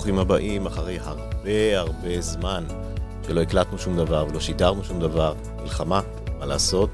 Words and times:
ברוכים 0.00 0.18
הבאים 0.18 0.66
אחרי 0.66 0.98
הרבה 0.98 1.78
הרבה 1.78 2.20
זמן 2.20 2.64
שלא 3.26 3.40
הקלטנו 3.42 3.78
שום 3.78 3.96
דבר 3.96 4.26
ולא 4.28 4.40
שידרנו 4.40 4.84
שום 4.84 5.00
דבר, 5.00 5.34
מלחמה, 5.62 6.00
מה 6.38 6.46
לעשות, 6.46 6.90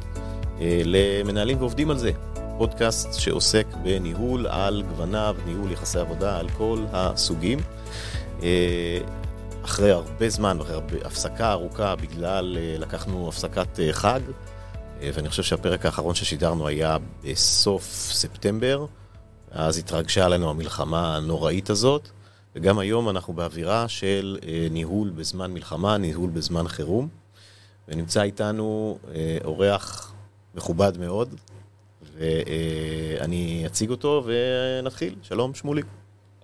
אה, 0.60 0.80
למנהלים 0.84 1.58
ועובדים 1.58 1.90
על 1.90 1.98
זה. 1.98 2.10
פודקאסט 2.58 3.12
שעוסק 3.12 3.66
בניהול 3.82 4.46
על 4.46 4.82
גווניו, 4.82 5.36
ניהול 5.46 5.72
יחסי 5.72 5.98
עבודה 5.98 6.38
על 6.38 6.48
כל 6.48 6.84
הסוגים. 6.92 7.58
אה, 8.42 8.98
אחרי 9.64 9.90
הרבה 9.90 10.28
זמן, 10.28 10.58
אחרי 10.60 10.74
הרבה, 10.74 10.96
הפסקה 11.04 11.52
ארוכה 11.52 11.96
בגלל, 11.96 12.56
לקחנו 12.78 13.28
הפסקת 13.28 13.78
חג, 13.92 14.20
ואני 15.00 15.28
חושב 15.28 15.42
שהפרק 15.42 15.86
האחרון 15.86 16.14
ששידרנו 16.14 16.66
היה 16.66 16.96
בסוף 17.24 17.84
ספטמבר. 17.92 18.86
אז 19.50 19.78
התרגשה 19.78 20.24
עלינו 20.24 20.50
המלחמה 20.50 21.16
הנוראית 21.16 21.70
הזאת, 21.70 22.10
וגם 22.56 22.78
היום 22.78 23.08
אנחנו 23.08 23.32
באווירה 23.32 23.88
של 23.88 24.38
אה, 24.46 24.66
ניהול 24.70 25.10
בזמן 25.10 25.52
מלחמה, 25.52 25.98
ניהול 25.98 26.30
בזמן 26.30 26.68
חירום, 26.68 27.08
ונמצא 27.88 28.22
איתנו 28.22 28.98
אה, 29.14 29.38
אורח 29.44 30.14
מכובד 30.54 30.98
מאוד, 30.98 31.34
ואני 32.14 33.60
אה, 33.62 33.66
אציג 33.66 33.90
אותו 33.90 34.26
ונתחיל. 34.26 35.14
שלום, 35.22 35.54
שמולי. 35.54 35.82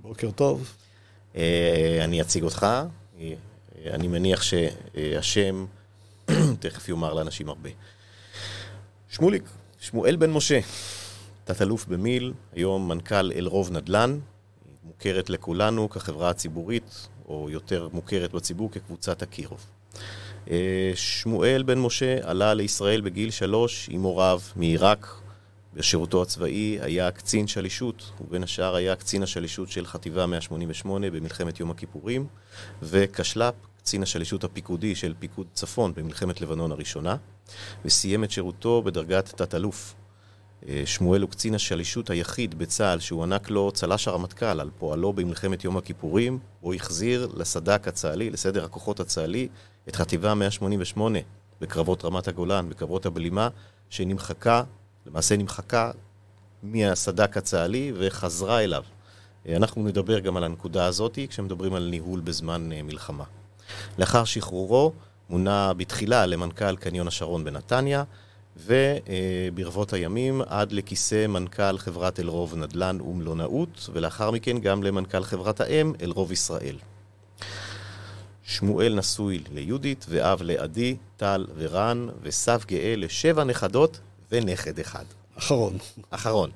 בוקר 0.01 0.31
טוב. 0.31 0.77
אני 2.05 2.21
אציג 2.21 2.43
אותך. 2.43 2.67
אני 3.87 4.09
מניח 4.09 4.43
שהשם 4.43 5.67
תכף 6.61 6.89
יאמר 6.89 7.15
לאנשים 7.15 7.49
הרבה. 7.49 7.71
שמוליק, 9.09 9.43
שמואל 9.81 10.17
בן 10.17 10.31
משה. 10.31 10.61
תת-אלוף 11.45 11.87
במיל, 11.87 12.33
היום 12.53 12.89
מנכ"ל 12.89 13.33
אלרוב 13.33 13.71
נדל"ן, 13.71 14.19
מוכרת 14.85 15.31
לכולנו 15.31 15.91
כחברה 15.91 16.31
הציבורית, 16.31 17.09
או 17.29 17.51
יותר 17.51 17.89
מוכרת 17.93 18.33
בציבור 18.33 18.71
כקבוצת 18.71 19.23
אקירוב. 19.23 19.67
אה, 20.51 20.93
שמואל 20.95 21.63
בן 21.63 21.79
משה 21.79 22.19
עלה 22.23 22.55
לישראל 22.55 23.01
בגיל 23.01 23.31
שלוש 23.31 23.89
עם 23.93 24.03
הוריו 24.03 24.41
מעיראק. 24.57 25.07
בשירותו 25.75 26.23
הצבאי 26.23 26.79
היה 26.81 27.11
קצין 27.11 27.47
שלישות, 27.47 28.11
ובין 28.21 28.43
השאר 28.43 28.75
היה 28.75 28.97
קצין 28.97 29.23
השלישות 29.23 29.69
של 29.69 29.87
חטיבה 29.87 30.27
188 30.27 31.11
במלחמת 31.11 31.61
יום 31.61 31.71
הכיפורים, 31.71 32.27
וקשל"פ, 32.83 33.55
קצין 33.79 34.03
השלישות 34.03 34.45
הפיקודי 34.45 34.95
של 34.95 35.15
פיקוד 35.19 35.47
צפון 35.53 35.93
במלחמת 35.95 36.41
לבנון 36.41 36.73
הראשונה, 36.73 37.17
וסיים 37.85 38.25
את 38.25 38.31
שירותו 38.31 38.83
בדרגת 38.83 39.29
תת-אלוף. 39.37 39.95
אה, 40.69 40.83
שמואל 40.85 41.23
הוא 41.23 41.31
קצין 41.31 41.55
השלישות 41.55 42.11
היחיד 42.11 42.59
בצה"ל 42.59 43.01
שהוענק 43.01 43.51
לו 43.51 43.73
צל"ש 43.73 44.09
הרמטכ"ל 44.09 44.61
על 44.61 44.71
פועלו 44.79 45.13
במלחמת 45.13 45.65
יום 45.65 45.77
הכיפורים, 45.77 46.39
הוא 46.61 46.75
החזיר 46.75 47.29
לסד"כ 47.35 47.89
הצה"לי, 47.89 48.31
לסדר 48.31 48.65
הכוחות 48.65 49.01
הצה"לי, 49.01 49.49
את 49.89 49.97
חטיבה 49.97 50.35
188 50.35 51.19
בקרבות 51.61 52.05
רמת 52.05 52.29
הגולן, 52.29 52.69
בקרבות 52.69 53.07
הבלימה, 53.07 53.49
שנמחקה, 53.91 54.63
למעשה 55.07 55.37
נמחקה 55.37 55.91
מהסד"כ 56.63 57.37
הצה"לי 57.37 57.93
וחזרה 57.97 58.65
אליו. 58.65 58.85
אה, 59.49 59.57
אנחנו 59.57 59.83
נדבר 59.83 60.19
גם 60.19 60.37
על 60.37 60.45
הנקודה 60.45 60.87
הזאת 60.87 61.19
כשמדברים 61.29 61.75
על 61.75 61.89
ניהול 61.91 62.21
בזמן 62.21 62.73
אה, 62.73 62.83
מלחמה. 62.83 63.25
לאחר 63.99 64.25
שחרורו 64.25 64.93
מונה 65.31 65.73
בתחילה 65.73 66.27
למנכ"ל 66.27 66.77
קניון 66.77 67.09
השרון 67.09 67.45
בנתניה, 67.45 68.05
וברבות 68.57 69.93
הימים 69.93 70.43
עד 70.47 70.73
לכיסא 70.73 71.27
מנכ"ל 71.27 71.79
חברת 71.79 72.21
אלרוב 72.21 72.55
נדל"ן 72.55 73.01
ומלונאות, 73.01 73.89
ולאחר 73.93 74.31
מכן 74.31 74.59
גם 74.59 74.83
למנכ"ל 74.83 75.23
חברת 75.23 75.61
האם 75.61 75.93
אלרוב 76.03 76.33
ישראל. 76.33 76.77
שמואל 78.45 78.95
נשוי 78.95 79.43
ליהודית, 79.53 80.07
ואב 80.09 80.43
לעדי, 80.43 80.97
טל 81.17 81.47
ורן, 81.57 82.09
וסב 82.23 82.61
גאה 82.67 82.95
לשבע 82.97 83.45
נכדות 83.45 84.01
ונכד 84.33 84.79
אחד. 84.79 85.05
אחרון. 85.39 85.79
אחרון. 86.11 86.51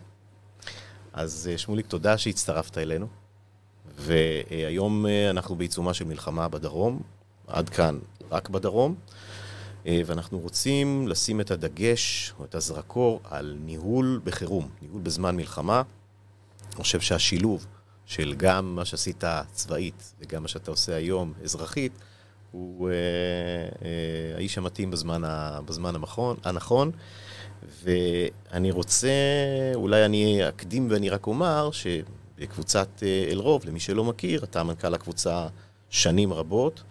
אז 1.12 1.48
אה, 1.52 1.58
שמוליק, 1.58 1.86
תודה 1.86 2.18
שהצטרפת 2.18 2.78
אלינו. 2.78 3.06
והיום 3.98 5.06
אה, 5.06 5.30
אנחנו 5.30 5.56
בעיצומה 5.56 5.94
של 5.94 6.04
מלחמה 6.04 6.48
בדרום, 6.48 7.02
עד 7.46 7.68
כאן 7.68 7.98
רק 8.30 8.48
בדרום. 8.48 8.94
אה, 9.86 10.00
ואנחנו 10.06 10.38
רוצים 10.38 11.08
לשים 11.08 11.40
את 11.40 11.50
הדגש 11.50 12.34
או 12.38 12.44
את 12.44 12.54
הזרקור 12.54 13.20
על 13.24 13.56
ניהול 13.64 14.20
בחירום, 14.24 14.68
ניהול 14.82 15.00
בזמן 15.00 15.36
מלחמה. 15.36 15.82
אני 16.66 16.82
חושב 16.82 17.00
שהשילוב 17.00 17.66
של 18.06 18.34
גם 18.36 18.74
מה 18.74 18.84
שעשית 18.84 19.24
צבאית 19.52 20.14
וגם 20.20 20.42
מה 20.42 20.48
שאתה 20.48 20.70
עושה 20.70 20.94
היום 20.94 21.32
אזרחית, 21.44 21.92
הוא 22.52 22.88
אה, 22.88 22.94
אה, 23.84 24.36
האיש 24.36 24.58
המתאים 24.58 24.90
בזמן, 24.90 25.24
ה, 25.24 25.60
בזמן 25.64 25.94
המכון, 25.94 26.36
הנכון. 26.44 26.90
ואני 27.82 28.70
רוצה, 28.70 29.08
אולי 29.74 30.04
אני 30.04 30.48
אקדים 30.48 30.90
ואני 30.90 31.10
רק 31.10 31.26
אומר 31.26 31.70
שבקבוצת 31.70 32.88
אה, 33.02 33.26
אלרוב, 33.30 33.66
למי 33.66 33.80
שלא 33.80 34.04
מכיר, 34.04 34.44
אתה 34.44 34.62
מנכ"ל 34.62 34.94
הקבוצה 34.94 35.48
שנים 35.90 36.32
רבות. 36.32 36.82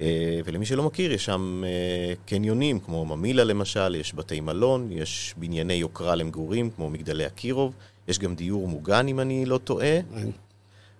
אה, 0.00 0.40
ולמי 0.44 0.66
שלא 0.66 0.82
מכיר, 0.82 1.12
יש 1.12 1.24
שם 1.24 1.62
אה, 1.66 2.14
קניונים 2.26 2.80
כמו 2.80 3.04
ממילה 3.04 3.44
למשל, 3.44 3.94
יש 3.94 4.14
בתי 4.14 4.40
מלון, 4.40 4.92
יש 4.92 5.34
בנייני 5.36 5.74
יוקרה 5.74 6.14
למגורים 6.14 6.70
כמו 6.70 6.90
מגדלי 6.90 7.26
אקירוב, 7.26 7.74
יש 8.08 8.18
גם 8.18 8.34
דיור 8.34 8.68
מוגן 8.68 9.08
אם 9.08 9.20
אני 9.20 9.46
לא 9.46 9.58
טועה, 9.58 9.98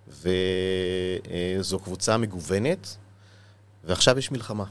וזו 0.09 1.79
קבוצה 1.79 2.17
מגוונת, 2.17 2.97
ועכשיו 3.85 4.19
יש 4.19 4.33
מלחמה. 4.33 4.65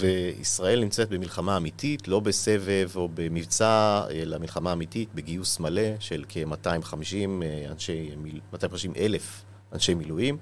וישראל 0.00 0.80
נמצאת 0.80 1.08
במלחמה 1.08 1.56
אמיתית, 1.56 2.08
לא 2.08 2.20
בסבב 2.20 2.90
או 2.96 3.08
במבצע, 3.14 4.02
אלא 4.10 4.38
מלחמה 4.38 4.72
אמיתית 4.72 5.08
בגיוס 5.14 5.60
מלא 5.60 6.00
של 6.00 6.24
כ-250 6.28 7.42
אה, 7.42 7.70
אנשי, 7.70 8.10
250 8.52 8.92
אלף 8.96 9.44
אנשי 9.72 9.94
מילואים, 9.94 10.38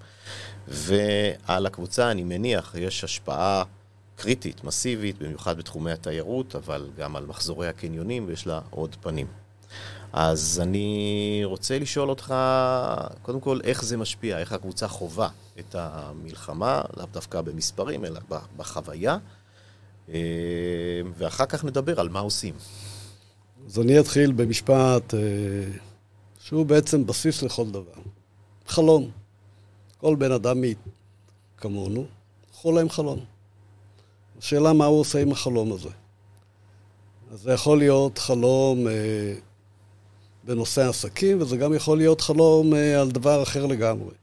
ועל 0.68 1.66
הקבוצה, 1.66 2.10
אני 2.10 2.22
מניח, 2.22 2.74
יש 2.78 3.04
השפעה 3.04 3.64
קריטית, 4.16 4.64
מסיבית, 4.64 5.18
במיוחד 5.18 5.58
בתחומי 5.58 5.92
התיירות, 5.92 6.56
אבל 6.56 6.90
גם 6.98 7.16
על 7.16 7.26
מחזורי 7.26 7.68
הקניונים, 7.68 8.24
ויש 8.28 8.46
לה 8.46 8.60
עוד 8.70 8.96
פנים. 9.00 9.26
אז 10.12 10.60
אני 10.62 11.40
רוצה 11.44 11.78
לשאול 11.78 12.10
אותך, 12.10 12.34
קודם 13.22 13.40
כל, 13.40 13.60
איך 13.64 13.84
זה 13.84 13.96
משפיע, 13.96 14.38
איך 14.38 14.52
הקבוצה 14.52 14.88
חווה 14.88 15.28
את 15.58 15.74
המלחמה, 15.78 16.82
לאו 16.96 17.06
דווקא 17.12 17.40
במספרים, 17.40 18.04
אלא 18.04 18.20
בחוויה, 18.56 19.18
אה, 20.08 20.14
ואחר 21.16 21.46
כך 21.46 21.64
נדבר 21.64 22.00
על 22.00 22.08
מה 22.08 22.20
עושים. 22.20 22.54
אז 23.66 23.78
אני 23.78 24.00
אתחיל 24.00 24.32
במשפט 24.32 25.14
אה, 25.14 25.20
שהוא 26.40 26.66
בעצם 26.66 27.06
בסיס 27.06 27.42
לכל 27.42 27.70
דבר. 27.70 28.00
חלום. 28.66 29.19
כל 30.00 30.14
בן 30.14 30.32
אדם 30.32 30.62
כמונו 31.56 32.04
חולם 32.52 32.88
חלום. 32.88 33.20
השאלה 34.38 34.72
מה 34.72 34.84
הוא 34.84 35.00
עושה 35.00 35.22
עם 35.22 35.32
החלום 35.32 35.72
הזה. 35.72 35.88
אז 37.32 37.40
זה 37.40 37.52
יכול 37.52 37.78
להיות 37.78 38.18
חלום 38.18 38.88
אה, 38.88 38.92
בנושא 40.44 40.88
עסקים, 40.88 41.40
וזה 41.40 41.56
גם 41.56 41.74
יכול 41.74 41.98
להיות 41.98 42.20
חלום 42.20 42.74
אה, 42.74 43.00
על 43.00 43.10
דבר 43.10 43.42
אחר 43.42 43.66
לגמרי. 43.66 44.14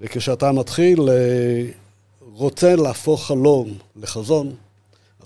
וכשאתה 0.00 0.52
מתחיל, 0.52 1.00
אה, 1.08 1.66
רוצה 2.20 2.76
להפוך 2.76 3.26
חלום 3.26 3.78
לחזון, 3.96 4.54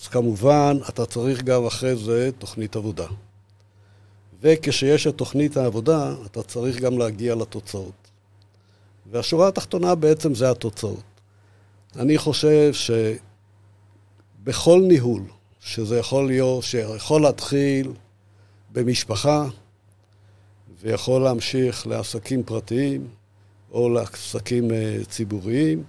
אז 0.01 0.09
כמובן 0.09 0.79
אתה 0.89 1.07
צריך 1.07 1.43
גם 1.43 1.67
אחרי 1.67 1.97
זה 1.97 2.31
תוכנית 2.39 2.77
עבודה. 2.77 3.07
וכשיש 4.41 5.07
את 5.07 5.15
תוכנית 5.15 5.57
העבודה, 5.57 6.15
אתה 6.27 6.43
צריך 6.43 6.81
גם 6.81 6.99
להגיע 6.99 7.35
לתוצאות. 7.35 8.06
והשורה 9.11 9.49
התחתונה 9.49 9.95
בעצם 9.95 10.35
זה 10.35 10.51
התוצאות. 10.51 11.03
אני 11.97 12.19
חושב 12.19 12.73
שבכל 14.43 14.81
ניהול, 14.89 15.23
שזה 15.61 15.99
יכול 15.99 16.27
להיות, 16.27 16.65
שיכול 16.65 17.23
להתחיל 17.23 17.93
במשפחה, 18.73 19.47
ויכול 20.81 21.23
להמשיך 21.23 21.87
לעסקים 21.87 22.43
פרטיים 22.43 23.09
או 23.73 23.89
לעסקים 23.89 24.71
אה, 24.71 24.99
ציבוריים, 25.09 25.85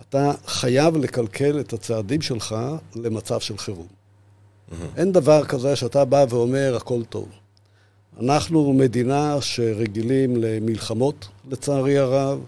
אתה 0.00 0.32
חייב 0.46 0.96
לקלקל 0.96 1.60
את 1.60 1.72
הצעדים 1.72 2.22
שלך 2.22 2.56
למצב 2.94 3.40
של 3.40 3.58
חירום. 3.58 3.86
Mm-hmm. 3.86 4.74
אין 4.96 5.12
דבר 5.12 5.44
כזה 5.44 5.76
שאתה 5.76 6.04
בא 6.04 6.24
ואומר 6.28 6.76
הכל 6.76 7.04
טוב. 7.04 7.28
אנחנו 8.20 8.72
מדינה 8.72 9.40
שרגילים 9.40 10.36
למלחמות, 10.36 11.28
לצערי 11.50 11.98
הרב. 11.98 12.44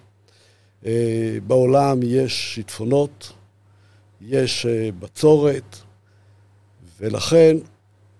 אה, 0.87 1.39
בעולם 1.47 2.01
יש 2.03 2.55
שיטפונות, 2.55 3.33
יש 4.21 4.67
אה, 4.67 4.89
בצורת, 4.99 5.77
ולכן 7.01 7.57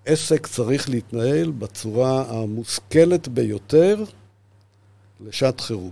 עסק 0.05 0.47
צריך 0.47 0.89
להתנהל 0.89 1.51
בצורה 1.51 2.23
המושכלת 2.27 3.27
ביותר 3.27 4.03
לשעת 5.19 5.61
חירום. 5.61 5.91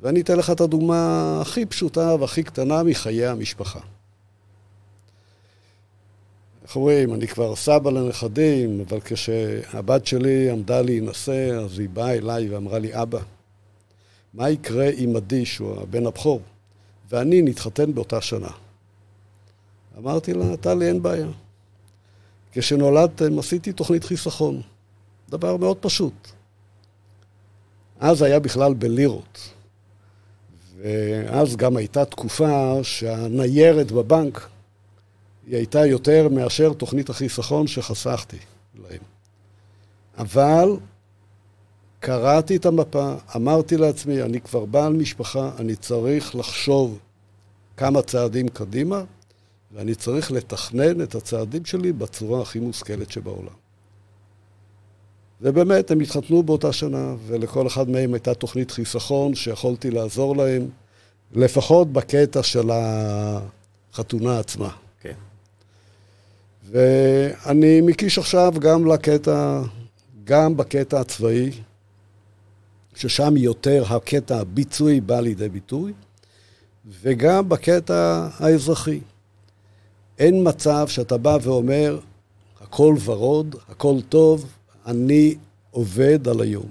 ואני 0.00 0.20
אתן 0.20 0.38
לך 0.38 0.50
את 0.50 0.60
הדוגמה 0.60 1.38
הכי 1.40 1.66
פשוטה 1.66 2.14
והכי 2.20 2.42
קטנה 2.42 2.82
מחיי 2.82 3.26
המשפחה. 3.26 3.80
איך 6.68 6.76
אומרים, 6.76 7.14
אני 7.14 7.26
כבר 7.28 7.56
סבא 7.56 7.90
לנכדים, 7.90 8.84
אבל 8.88 8.98
כשהבת 9.04 10.06
שלי 10.06 10.50
עמדה 10.50 10.82
להינשא, 10.82 11.58
אז 11.64 11.78
היא 11.78 11.88
באה 11.88 12.14
אליי 12.14 12.48
ואמרה 12.48 12.78
לי, 12.78 13.02
אבא, 13.02 13.18
מה 14.34 14.50
יקרה 14.50 14.88
אם 14.88 15.12
עדי, 15.16 15.46
שהוא 15.46 15.80
הבן 15.80 16.06
הבכור, 16.06 16.40
ואני 17.10 17.42
נתחתן 17.42 17.94
באותה 17.94 18.20
שנה? 18.20 18.48
אמרתי 19.98 20.34
לה, 20.34 20.56
טלי, 20.56 20.88
אין 20.88 21.02
בעיה. 21.02 21.26
כשנולדתם 22.52 23.38
עשיתי 23.38 23.72
תוכנית 23.72 24.04
חיסכון. 24.04 24.62
דבר 25.28 25.56
מאוד 25.56 25.76
פשוט. 25.76 26.28
אז 28.00 28.22
היה 28.22 28.40
בכלל 28.40 28.74
בלירות. 28.74 29.38
ואז 30.76 31.56
גם 31.56 31.76
הייתה 31.76 32.04
תקופה 32.04 32.78
שהניירת 32.82 33.92
בבנק 33.92 34.48
היא 35.48 35.56
הייתה 35.56 35.86
יותר 35.86 36.28
מאשר 36.28 36.72
תוכנית 36.72 37.10
החיסכון 37.10 37.66
שחסכתי 37.66 38.36
להם. 38.74 39.00
אבל 40.18 40.76
קראתי 42.00 42.56
את 42.56 42.66
המפה, 42.66 43.14
אמרתי 43.36 43.76
לעצמי, 43.76 44.22
אני 44.22 44.40
כבר 44.40 44.64
בעל 44.64 44.92
משפחה, 44.92 45.50
אני 45.58 45.76
צריך 45.76 46.34
לחשוב 46.34 46.98
כמה 47.76 48.02
צעדים 48.02 48.48
קדימה, 48.48 49.02
ואני 49.72 49.94
צריך 49.94 50.32
לתכנן 50.32 51.02
את 51.02 51.14
הצעדים 51.14 51.64
שלי 51.64 51.92
בצורה 51.92 52.42
הכי 52.42 52.58
מושכלת 52.58 53.10
שבעולם. 53.10 53.54
ובאמת, 55.40 55.90
הם 55.90 56.00
התחתנו 56.00 56.42
באותה 56.42 56.72
שנה, 56.72 57.14
ולכל 57.26 57.66
אחד 57.66 57.88
מהם 57.88 58.14
הייתה 58.14 58.34
תוכנית 58.34 58.70
חיסכון 58.70 59.34
שיכולתי 59.34 59.90
לעזור 59.90 60.36
להם, 60.36 60.68
לפחות 61.32 61.92
בקטע 61.92 62.42
של 62.42 62.70
החתונה 62.72 64.38
עצמה. 64.38 64.87
ואני 66.70 67.80
מקיש 67.80 68.18
עכשיו 68.18 68.52
גם 68.58 68.86
לקטע, 68.86 69.62
גם 70.24 70.56
בקטע 70.56 71.00
הצבאי, 71.00 71.50
ששם 72.94 73.36
יותר 73.36 73.84
הקטע 73.88 74.40
הביצועי 74.40 75.00
בא 75.00 75.20
לידי 75.20 75.48
ביטוי, 75.48 75.92
וגם 77.02 77.48
בקטע 77.48 78.28
האזרחי. 78.38 79.00
אין 80.18 80.48
מצב 80.48 80.88
שאתה 80.88 81.18
בא 81.18 81.38
ואומר, 81.42 81.98
הכל 82.60 82.94
ורוד, 83.04 83.56
הכל 83.68 83.96
טוב, 84.08 84.52
אני 84.86 85.34
עובד 85.70 86.28
על 86.28 86.40
היום. 86.40 86.70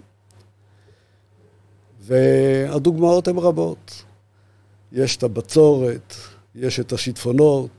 והדוגמאות 1.99 3.27
הן 3.27 3.37
רבות. 3.37 4.03
יש 4.91 5.17
את 5.17 5.23
הבצורת, 5.23 6.13
יש 6.55 6.79
את 6.79 6.93
השיטפונות. 6.93 7.76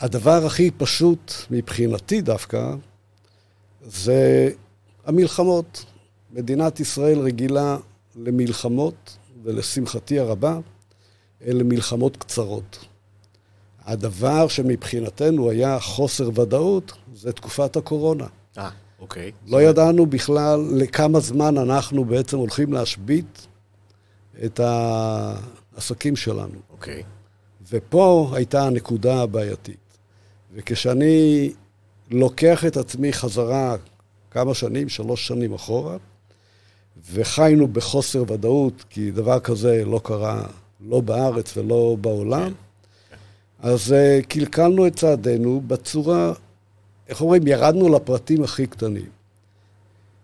הדבר 0.00 0.46
הכי 0.46 0.70
פשוט 0.70 1.32
מבחינתי 1.50 2.20
דווקא, 2.20 2.74
זה 3.82 4.50
המלחמות. 5.04 5.84
מדינת 6.32 6.80
ישראל 6.80 7.18
רגילה 7.18 7.76
למלחמות, 8.16 9.16
ולשמחתי 9.42 10.18
הרבה, 10.18 10.58
אלה 11.46 11.64
מלחמות 11.64 12.16
קצרות. 12.16 12.86
הדבר 13.84 14.48
שמבחינתנו 14.48 15.50
היה 15.50 15.80
חוסר 15.80 16.40
ודאות, 16.40 16.92
זה 17.14 17.32
תקופת 17.32 17.76
הקורונה. 17.76 18.26
אה, 18.58 18.70
אוקיי. 19.00 19.32
לא 19.46 19.62
ידענו 19.62 20.06
בכלל 20.06 20.60
לכמה 20.72 21.20
זמן 21.20 21.58
אנחנו 21.58 22.04
בעצם 22.04 22.36
הולכים 22.38 22.72
להשבית 22.72 23.46
את 24.44 24.60
העסקים 24.60 26.16
שלנו. 26.16 26.58
אוקיי. 26.70 27.02
ופה 27.70 28.30
הייתה 28.34 28.66
הנקודה 28.66 29.22
הבעייתית. 29.22 29.89
וכשאני 30.54 31.50
לוקח 32.10 32.64
את 32.64 32.76
עצמי 32.76 33.12
חזרה 33.12 33.76
כמה 34.30 34.54
שנים, 34.54 34.88
שלוש 34.88 35.26
שנים 35.26 35.54
אחורה, 35.54 35.96
וחיינו 37.12 37.68
בחוסר 37.68 38.24
ודאות, 38.32 38.84
כי 38.90 39.10
דבר 39.10 39.40
כזה 39.40 39.84
לא 39.84 40.00
קרה 40.04 40.42
לא 40.80 41.00
בארץ 41.00 41.56
ולא 41.56 41.96
בעולם. 42.00 42.52
אז 43.58 43.94
uh, 43.94 44.26
קלקלנו 44.26 44.86
את 44.86 44.96
צעדינו 44.96 45.62
בצורה, 45.66 46.32
איך 47.08 47.20
אומרים, 47.20 47.46
ירדנו 47.46 47.88
לפרטים 47.88 48.44
הכי 48.44 48.66
קטנים. 48.66 49.08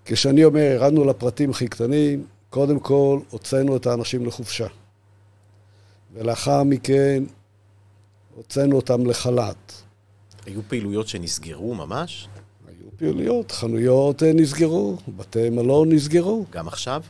כשאני 0.05 0.45
אומר 0.45 0.61
ירדנו 0.61 1.05
לפרטים 1.05 1.51
הכי 1.51 1.69
קטנים, 1.69 2.27
קודם 2.51 2.81
כל 2.81 3.21
הוצאנו 3.31 3.77
את 3.77 3.87
האנשים 3.87 4.27
לחופשה. 4.27 4.67
ולאחר 6.15 6.63
מכן 6.63 7.25
הוצאנו 8.35 8.77
אותם 8.77 9.07
לחל"ת. 9.07 9.86
היו 10.47 10.61
פעילויות 10.69 11.09
שנסגרו 11.09 11.75
ממש? 11.75 12.29
היו 12.69 12.91
פעילויות, 12.97 13.53
חנויות 13.53 14.23
אה, 14.23 14.33
נסגרו, 14.33 14.97
בתי 15.17 15.51
מלון 15.51 15.93
נסגרו. 15.93 16.45
גם 16.51 16.69
עכשיו? 16.69 17.03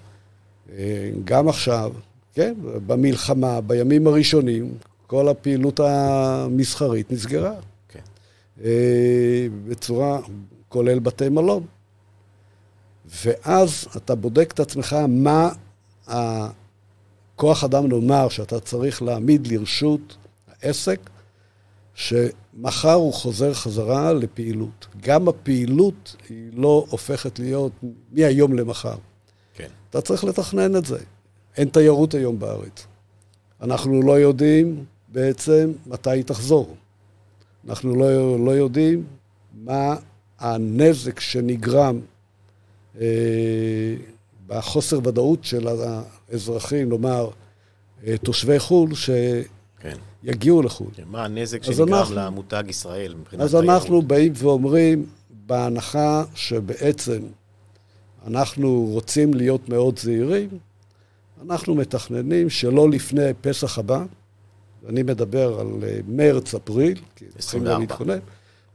אה, 0.72 1.10
גם 1.24 1.48
עכשיו, 1.48 1.92
כן, 2.34 2.54
במלחמה, 2.86 3.60
בימים 3.60 4.06
הראשונים, 4.06 4.74
כל 5.06 5.28
הפעילות 5.28 5.80
המסחרית 5.80 7.12
נסגרה. 7.12 7.54
כן. 7.88 8.00
אה, 8.64 9.46
בצורה, 9.68 10.20
כולל 10.68 10.98
בתי 10.98 11.28
מלון. 11.28 11.66
ואז 13.24 13.86
אתה 13.96 14.14
בודק 14.14 14.52
את 14.52 14.60
עצמך 14.60 14.96
מה 15.08 15.48
הכוח 16.06 17.64
אדם 17.64 17.86
נאמר 17.86 18.28
שאתה 18.28 18.60
צריך 18.60 19.02
להעמיד 19.02 19.46
לרשות 19.46 20.16
העסק, 20.62 21.00
שמחר 21.96 22.92
הוא 22.92 23.12
חוזר 23.12 23.54
חזרה 23.54 24.12
לפעילות. 24.12 24.86
גם 25.00 25.28
הפעילות 25.28 26.16
היא 26.28 26.50
לא 26.52 26.86
הופכת 26.90 27.38
להיות 27.38 27.72
מהיום 28.12 28.52
למחר. 28.52 28.96
כן. 29.54 29.68
אתה 29.90 30.00
צריך 30.00 30.24
לתכנן 30.24 30.76
את 30.76 30.84
זה. 30.84 30.98
אין 31.56 31.68
תיירות 31.68 32.14
היום 32.14 32.38
בארץ. 32.38 32.86
אנחנו 33.60 34.02
לא 34.02 34.12
יודעים 34.12 34.84
בעצם 35.08 35.72
מתי 35.86 36.10
היא 36.10 36.24
תחזור. 36.24 36.76
אנחנו 37.68 37.96
לא, 37.96 38.38
לא 38.44 38.50
יודעים 38.50 39.04
מה 39.54 39.96
הנזק 40.38 41.20
שנגרם 41.20 42.00
אה, 43.00 43.06
בחוסר 44.46 44.98
ודאות 45.04 45.44
של 45.44 45.68
האזרחים, 45.68 46.88
נאמר, 46.88 47.30
אה, 48.06 48.18
תושבי 48.18 48.58
חו"ל, 48.58 48.94
שיגיעו 48.94 49.55
כן. 49.80 49.96
לחו"ל. 50.62 50.90
כן, 50.94 51.02
מה 51.06 51.24
הנזק 51.24 51.62
שנגרם 51.62 51.94
אנחנו, 51.94 52.14
למותג 52.14 52.64
ישראל 52.68 53.14
מבחינת 53.14 53.42
אז 53.42 53.50
תיירות? 53.50 53.68
אנחנו 53.68 54.02
באים 54.02 54.32
ואומרים, 54.36 55.06
בהנחה 55.30 56.24
שבעצם 56.34 57.22
אנחנו 58.26 58.88
רוצים 58.90 59.34
להיות 59.34 59.68
מאוד 59.68 59.98
זהירים, 59.98 60.48
אנחנו 61.42 61.74
מתכננים 61.74 62.50
שלא 62.50 62.90
לפני 62.90 63.34
פסח 63.40 63.78
הבא, 63.78 64.04
אני 64.88 65.02
מדבר 65.02 65.60
על 65.60 65.66
אה, 65.82 65.98
מרץ, 66.08 66.54
אפריל, 66.54 67.00
כי 67.16 67.24
צריכים 67.38 67.64
להתכונן, 67.64 68.18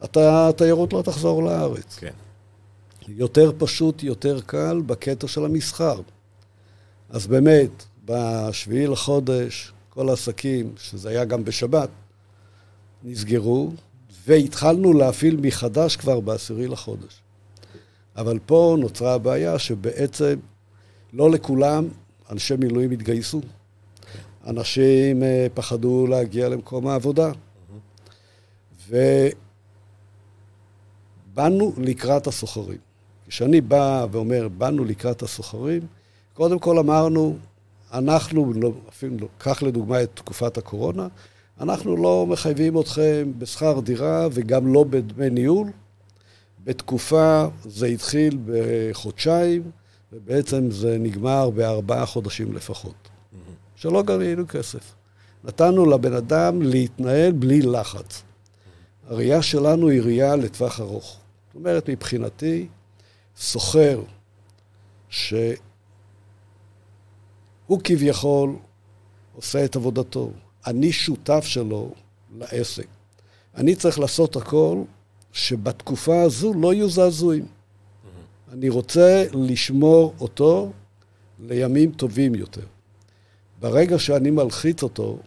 התיירות 0.02 0.94
לא 0.94 1.02
תחזור 1.02 1.44
לארץ. 1.44 1.96
כן. 2.00 2.12
יותר 3.08 3.52
פשוט, 3.58 4.04
יותר 4.04 4.40
קל 4.42 4.82
בקטע 4.86 5.28
של 5.28 5.46
המסחר. 5.46 6.02
אז 7.10 7.28
באמת, 7.28 7.70
בשביעי 8.06 8.88
לחודש, 8.88 9.74
כל 9.94 10.10
העסקים, 10.10 10.74
שזה 10.78 11.10
היה 11.10 11.26
גם 11.26 11.46
בשבת, 11.46 11.90
נסגרו, 13.04 13.72
והתחלנו 14.26 14.94
להפעיל 14.94 15.38
מחדש 15.42 15.96
כבר 15.96 16.20
בעשירי 16.20 16.68
לחודש. 16.68 17.22
אבל 18.16 18.40
פה 18.46 18.76
נוצרה 18.80 19.14
הבעיה 19.14 19.60
שבעצם 19.60 20.40
לא 21.14 21.32
לכולם 21.32 21.88
אנשי 22.32 22.56
מילואים 22.56 22.92
התגייסו. 22.92 23.42
אנשים 24.48 25.24
אה, 25.24 25.48
פחדו 25.54 26.08
להגיע 26.08 26.50
למקום 26.50 26.88
העבודה. 26.88 27.32
ובאנו 31.34 31.74
לקראת 31.78 32.28
הסוחרים. 32.28 32.78
כשאני 33.28 33.62
בא 33.62 34.06
ואומר, 34.12 34.48
באנו 34.48 34.86
לקראת 34.86 35.24
הסוחרים, 35.24 35.82
קודם 36.34 36.60
כל 36.60 36.80
אמרנו, 36.80 37.38
אנחנו, 37.94 38.54
לא, 38.54 38.72
אפילו 38.90 39.18
לא, 39.20 39.28
קח 39.38 39.64
לדוגמה 39.64 40.04
את 40.04 40.10
תקופת 40.14 40.58
הקורונה, 40.58 41.08
אנחנו 41.60 41.98
לא 41.98 42.26
מחייבים 42.30 42.80
אתכם 42.80 43.32
בשכר 43.38 43.80
דירה 43.80 44.28
וגם 44.32 44.74
לא 44.74 44.84
בדמי 44.84 45.30
ניהול. 45.30 45.68
בתקופה, 46.64 47.46
זה 47.66 47.86
התחיל 47.86 48.38
בחודשיים, 48.46 49.72
ובעצם 50.14 50.72
זה 50.72 50.98
נגמר 50.98 51.50
בארבעה 51.50 52.06
חודשים 52.06 52.54
לפחות. 52.54 53.10
שלא 53.76 54.02
גרינו 54.02 54.48
כסף. 54.48 54.94
נתנו 55.44 55.86
לבן 55.86 56.14
אדם 56.14 56.62
להתנהל 56.62 57.32
בלי 57.32 57.62
לחץ. 57.62 58.24
הראייה 59.08 59.42
שלנו 59.42 59.90
היא 59.90 60.02
ראייה 60.02 60.36
לטווח 60.36 60.80
ארוך. 60.80 61.18
זאת 61.48 61.56
אומרת, 61.56 61.90
מבחינתי, 61.90 62.68
סוחר 63.38 64.02
שהוא 65.10 65.54
הוא 67.72 67.80
כביכול 67.84 68.56
עושה 69.36 69.66
את 69.66 69.76
עבודתו. 69.76 70.32
אני 70.68 70.92
שותף 70.92 71.44
שלו 71.46 71.92
לעסק. 72.38 72.88
אני 73.56 73.76
צריך 73.76 74.00
לעשות 74.00 74.36
הכל 74.36 74.82
שבתקופה 75.32 76.22
הזו 76.22 76.54
לא 76.54 76.74
יהיו 76.74 76.90
זעזועים. 76.90 77.46
אני 78.52 78.70
רוצה 78.70 79.26
לשמור 79.34 80.14
אותו 80.20 80.72
לימים 81.40 81.92
טובים 81.92 82.36
יותר. 82.36 82.66
ברגע 83.60 84.00
שאני 84.00 84.32
מלחיץ 84.32 84.84
אותו, 84.84 85.18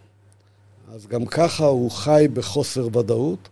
אז 0.91 1.07
גם 1.07 1.25
ככה 1.25 1.65
הוא 1.65 1.91
חי 1.91 2.27
בחוסר 2.33 2.97
ודאות, 2.97 3.49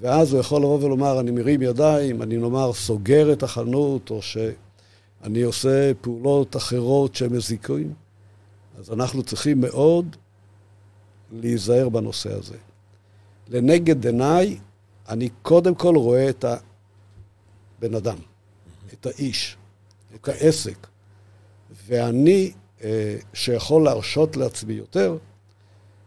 ואז 0.00 0.32
הוא 0.32 0.40
יכול 0.40 0.62
לבוא 0.62 0.84
ולומר, 0.84 1.20
אני 1.20 1.30
מרים 1.30 1.62
ידיים, 1.62 2.22
אני 2.22 2.36
נאמר 2.36 2.72
סוגר 2.72 3.32
את 3.32 3.42
החנות, 3.42 4.10
או 4.10 4.22
שאני 4.22 5.42
עושה 5.42 5.92
פעולות 6.00 6.56
אחרות 6.56 7.14
שהן 7.14 7.32
מזיקים. 7.36 8.03
אז 8.78 8.92
אנחנו 8.92 9.22
צריכים 9.22 9.60
מאוד 9.60 10.16
להיזהר 11.32 11.88
בנושא 11.88 12.32
הזה. 12.32 12.56
לנגד 13.48 14.06
עיניי, 14.06 14.58
אני 15.08 15.28
קודם 15.42 15.74
כל 15.74 15.96
רואה 15.96 16.30
את 16.30 16.44
הבן 16.44 17.94
אדם, 17.94 18.18
את 18.92 19.06
האיש, 19.06 19.56
את 20.14 20.28
העסק. 20.28 20.86
ואני, 21.86 22.52
אה, 22.82 23.16
שיכול 23.32 23.84
להרשות 23.84 24.36
לעצמי 24.36 24.74
יותר, 24.74 25.18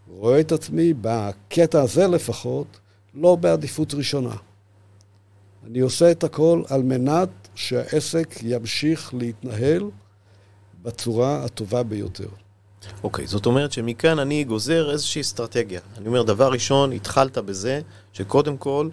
רואה 0.08 0.40
את 0.40 0.52
עצמי 0.52 0.94
בקטע 1.00 1.82
הזה 1.82 2.06
לפחות, 2.06 2.80
לא 3.14 3.36
בעדיפות 3.36 3.94
ראשונה. 3.94 4.36
אני 5.66 5.80
עושה 5.80 6.10
את 6.10 6.24
הכל 6.24 6.62
על 6.68 6.82
מנת 6.82 7.28
שהעסק 7.54 8.34
ימשיך 8.42 9.14
להתנהל 9.14 9.90
בצורה 10.82 11.44
הטובה 11.44 11.82
ביותר. 11.82 12.28
אוקיי, 13.02 13.24
okay, 13.24 13.28
זאת 13.28 13.46
אומרת 13.46 13.72
שמכאן 13.72 14.18
אני 14.18 14.44
גוזר 14.44 14.90
איזושהי 14.90 15.20
אסטרטגיה. 15.20 15.80
אני 15.98 16.08
אומר, 16.08 16.22
דבר 16.22 16.52
ראשון, 16.52 16.92
התחלת 16.92 17.38
בזה 17.38 17.80
שקודם 18.12 18.56
כל, 18.56 18.88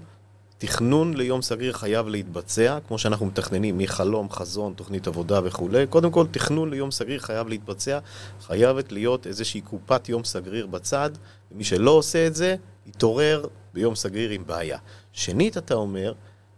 תכנון 0.57 1.13
ליום 1.13 1.41
סגריר 1.41 1.73
חייב 1.73 2.07
להתבצע, 2.07 2.77
כמו 2.87 2.97
שאנחנו 2.97 3.25
מתכננים 3.25 3.77
מחלום, 3.77 4.29
חזון, 4.29 4.73
תוכנית 4.73 5.07
עבודה 5.07 5.39
וכולי. 5.43 5.87
קודם 5.87 6.11
כל, 6.11 6.25
תכנון 6.31 6.69
ליום 6.69 6.91
סגריר 6.91 7.19
חייב 7.19 7.47
להתבצע, 7.47 7.99
חייבת 8.41 8.91
להיות 8.91 9.27
איזושהי 9.27 9.61
קופת 9.61 10.09
יום 10.09 10.23
סגריר 10.23 10.65
בצד, 10.65 11.09
ומי 11.51 11.63
שלא 11.63 11.91
עושה 11.91 12.27
את 12.27 12.35
זה, 12.35 12.55
יתעורר 12.87 13.45
ביום 13.73 13.95
סגריר 13.95 14.29
עם 14.29 14.43
בעיה. 14.45 14.77
שנית, 15.13 15.57
אתה 15.57 15.73
אומר, 15.73 16.13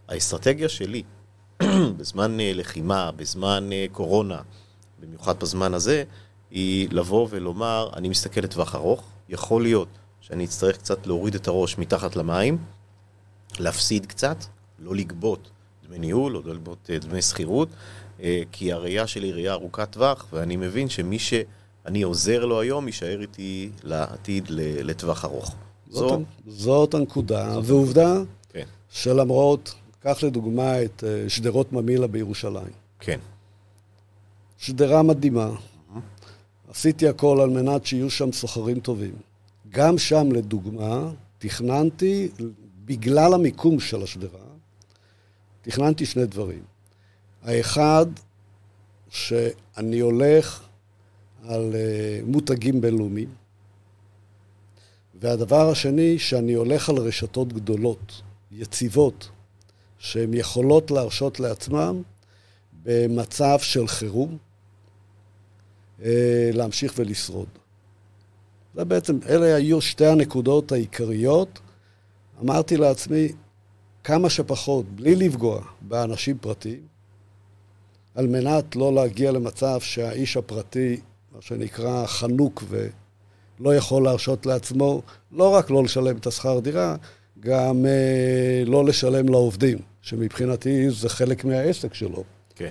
האסטרטגיה 0.08 0.68
שלי, 0.68 1.02
בזמן 1.96 2.40
אה, 2.40 2.52
לחימה, 2.54 3.10
בזמן 3.16 3.72
אה, 3.72 3.86
קורונה, 3.92 4.40
במיוחד 5.00 5.40
בזמן 5.40 5.74
הזה, 5.74 6.04
היא 6.50 6.88
לבוא 6.90 7.26
ולומר, 7.30 7.90
אני 7.96 8.08
מסתכל 8.08 8.40
לטווח 8.40 8.74
ארוך, 8.74 9.02
יכול 9.28 9.62
להיות 9.62 9.88
שאני 10.20 10.44
אצטרך 10.44 10.78
קצת 10.78 11.06
להוריד 11.06 11.34
את 11.34 11.48
הראש 11.48 11.78
מתחת 11.78 12.16
למים, 12.16 12.58
להפסיד 13.58 14.06
קצת, 14.06 14.36
לא 14.78 14.94
לגבות 14.94 15.50
דמי 15.86 15.98
ניהול 15.98 16.36
או 16.36 16.42
לא 16.44 16.54
לגבות 16.54 16.90
אה, 16.90 16.98
דמי 16.98 17.22
שכירות, 17.22 17.68
אה, 18.22 18.42
כי 18.52 18.72
הראייה 18.72 19.06
שלי 19.06 19.26
היא 19.26 19.34
ראייה 19.34 19.52
ארוכת 19.52 19.90
טווח, 19.90 20.26
ואני 20.32 20.56
מבין 20.56 20.88
שמי 20.88 21.18
שאני 21.18 22.02
עוזר 22.02 22.44
לו 22.44 22.60
היום, 22.60 22.86
יישאר 22.86 23.20
איתי 23.20 23.70
לעתיד 23.82 24.44
לטווח 24.58 25.24
ארוך. 25.24 25.54
זאת, 25.90 26.20
זו... 26.46 26.52
זאת 26.56 26.94
הנקודה, 26.94 27.54
זאת 27.54 27.64
ועובדה 27.66 28.14
כן. 28.52 28.64
שלמרות, 28.90 29.74
קח 30.00 30.22
לדוגמה 30.22 30.82
את 30.82 31.04
אה, 31.06 31.28
שדרות 31.28 31.72
ממילא 31.72 32.06
בירושלים. 32.06 32.72
כן. 33.00 33.18
שדרה 34.58 35.02
מדהימה. 35.02 35.50
עשיתי 36.70 37.08
הכל 37.08 37.40
על 37.42 37.50
מנת 37.50 37.86
שיהיו 37.86 38.10
שם 38.10 38.32
סוחרים 38.32 38.80
טובים. 38.80 39.14
גם 39.68 39.98
שם, 39.98 40.32
לדוגמה, 40.32 41.10
תכננתי 41.38 42.28
בגלל 42.84 43.34
המיקום 43.34 43.80
של 43.80 44.02
השדרה, 44.02 44.40
תכננתי 45.62 46.06
שני 46.06 46.26
דברים. 46.26 46.62
האחד, 47.42 48.06
שאני 49.10 50.00
הולך 50.00 50.62
על 51.44 51.72
uh, 51.72 52.26
מותגים 52.26 52.80
בינלאומיים, 52.80 53.28
והדבר 55.20 55.70
השני, 55.70 56.18
שאני 56.18 56.52
הולך 56.54 56.88
על 56.88 56.96
רשתות 56.96 57.52
גדולות, 57.52 58.22
יציבות, 58.50 59.28
שהן 59.98 60.34
יכולות 60.34 60.90
להרשות 60.90 61.40
לעצמן 61.40 62.02
במצב 62.82 63.58
של 63.58 63.86
חירום, 63.86 64.38
להמשיך 66.52 66.92
ולשרוד. 66.96 67.48
זה 68.74 68.84
בעצם, 68.84 69.18
אלה 69.28 69.54
היו 69.54 69.80
שתי 69.80 70.06
הנקודות 70.06 70.72
העיקריות 70.72 71.60
אמרתי 72.42 72.76
לעצמי, 72.76 73.32
כמה 74.04 74.30
שפחות, 74.30 74.86
בלי 74.88 75.16
לפגוע 75.16 75.60
באנשים 75.80 76.38
פרטיים, 76.38 76.80
על 78.14 78.26
מנת 78.26 78.76
לא 78.76 78.94
להגיע 78.94 79.32
למצב 79.32 79.80
שהאיש 79.80 80.36
הפרטי, 80.36 81.00
מה 81.34 81.42
שנקרא 81.42 82.06
חנוק 82.06 82.64
ולא 82.68 83.74
יכול 83.74 84.04
להרשות 84.04 84.46
לעצמו, 84.46 85.02
לא 85.32 85.54
רק 85.54 85.70
לא 85.70 85.84
לשלם 85.84 86.16
את 86.16 86.26
השכר 86.26 86.60
דירה, 86.60 86.96
גם 87.40 87.86
אה, 87.86 88.62
לא 88.66 88.84
לשלם 88.84 89.28
לעובדים, 89.28 89.78
שמבחינתי 90.02 90.90
זה 90.90 91.08
חלק 91.08 91.44
מהעסק 91.44 91.94
שלו. 91.94 92.24
כן. 92.54 92.70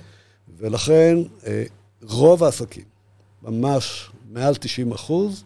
ולכן 0.58 1.16
אה, 1.46 1.64
רוב 2.02 2.44
העסקים, 2.44 2.84
ממש 3.42 4.10
מעל 4.30 4.54
90 4.54 4.92
אחוז, 4.92 5.44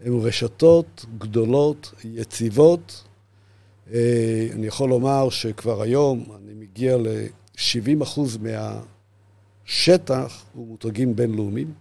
הם 0.00 0.20
רשתות 0.20 1.06
גדולות, 1.18 1.94
יציבות, 2.04 3.04
אה, 3.92 4.48
אני 4.52 4.66
יכול 4.66 4.88
לומר 4.88 5.30
שכבר 5.30 5.82
היום 5.82 6.24
אני 6.36 6.54
מגיע 6.54 6.96
ל-70% 6.96 8.20
מהשטח 9.64 10.44
הוא 10.52 10.66
מותגים 10.66 11.16
בינלאומיים, 11.16 11.72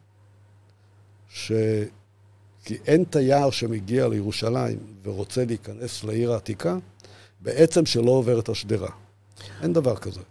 ש... 1.30 1.52
כי 2.64 2.78
אין 2.86 3.04
תייר 3.04 3.50
שמגיע 3.50 4.08
לירושלים 4.08 4.78
ורוצה 5.04 5.46
להיכנס 5.46 6.04
לעיר 6.04 6.34
העתיקה, 6.34 6.78
בעצם 7.40 7.86
שלא 7.86 8.12
עובר 8.12 8.40
את 8.40 8.50
השדרה. 8.50 8.90
אין 9.62 9.74
דבר 9.74 9.96
כזה. 9.96 10.22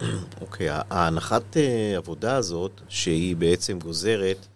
אוקיי, 0.40 0.70
okay, 0.70 0.84
ההנחת 0.90 1.56
אה, 1.56 1.96
עבודה 1.96 2.36
הזאת, 2.36 2.80
שהיא 2.88 3.36
בעצם 3.36 3.78
גוזרת 3.78 4.46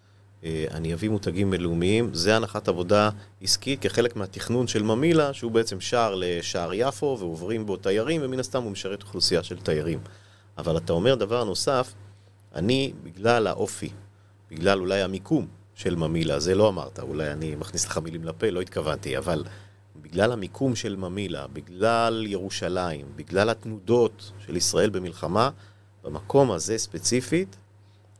אה, 0.45 0.65
אני 0.71 0.95
אביא 0.95 1.09
מותגים 1.09 1.51
בינלאומיים, 1.51 2.15
זה 2.15 2.37
הנחת 2.37 2.69
עבודה 2.69 3.11
עסקית 3.43 3.83
כחלק 3.83 4.17
מהתכנון 4.17 4.67
של 4.67 4.83
ממילה, 4.83 5.33
שהוא 5.33 5.53
בעצם 5.53 5.81
שער 5.81 6.15
לשער 6.19 6.71
יפו, 6.75 7.17
ועוברים 7.21 7.67
בו 7.67 7.77
תיירים, 7.77 8.21
ומן 8.25 8.41
הסתם 8.41 8.63
הוא 8.63 8.73
משרת 8.73 9.03
אוכלוסייה 9.03 9.43
של 9.43 9.59
תיירים. 9.59 9.99
אבל 10.59 10.77
אתה 10.77 10.93
אומר 10.93 11.15
דבר 11.15 11.45
נוסף, 11.45 11.95
אני, 12.55 12.93
בגלל 13.03 13.47
האופי, 13.47 13.91
בגלל 14.51 14.81
אולי 14.81 15.03
המיקום 15.03 15.47
של 15.75 15.97
ממילה, 15.97 16.41
זה 16.41 16.55
לא 16.55 16.69
אמרת, 16.69 17.01
אולי 17.01 17.33
אני 17.33 17.55
מכניס 17.55 17.87
לך 17.87 17.99
מילים 17.99 18.25
לפה, 18.25 18.51
לא 18.51 18.61
התכוונתי, 18.61 19.19
אבל 19.19 19.45
בגלל 20.03 20.33
המיקום 20.33 20.77
של 20.77 20.97
ממילה, 20.97 21.47
בגלל 21.47 22.25
ירושלים, 22.27 23.07
בגלל 23.17 23.51
התנודות 23.51 24.33
של 24.47 24.57
ישראל 24.57 24.91
במלחמה, 24.91 25.51
במקום 26.05 26.51
הזה 26.51 26.79
ספציפית, 26.79 27.57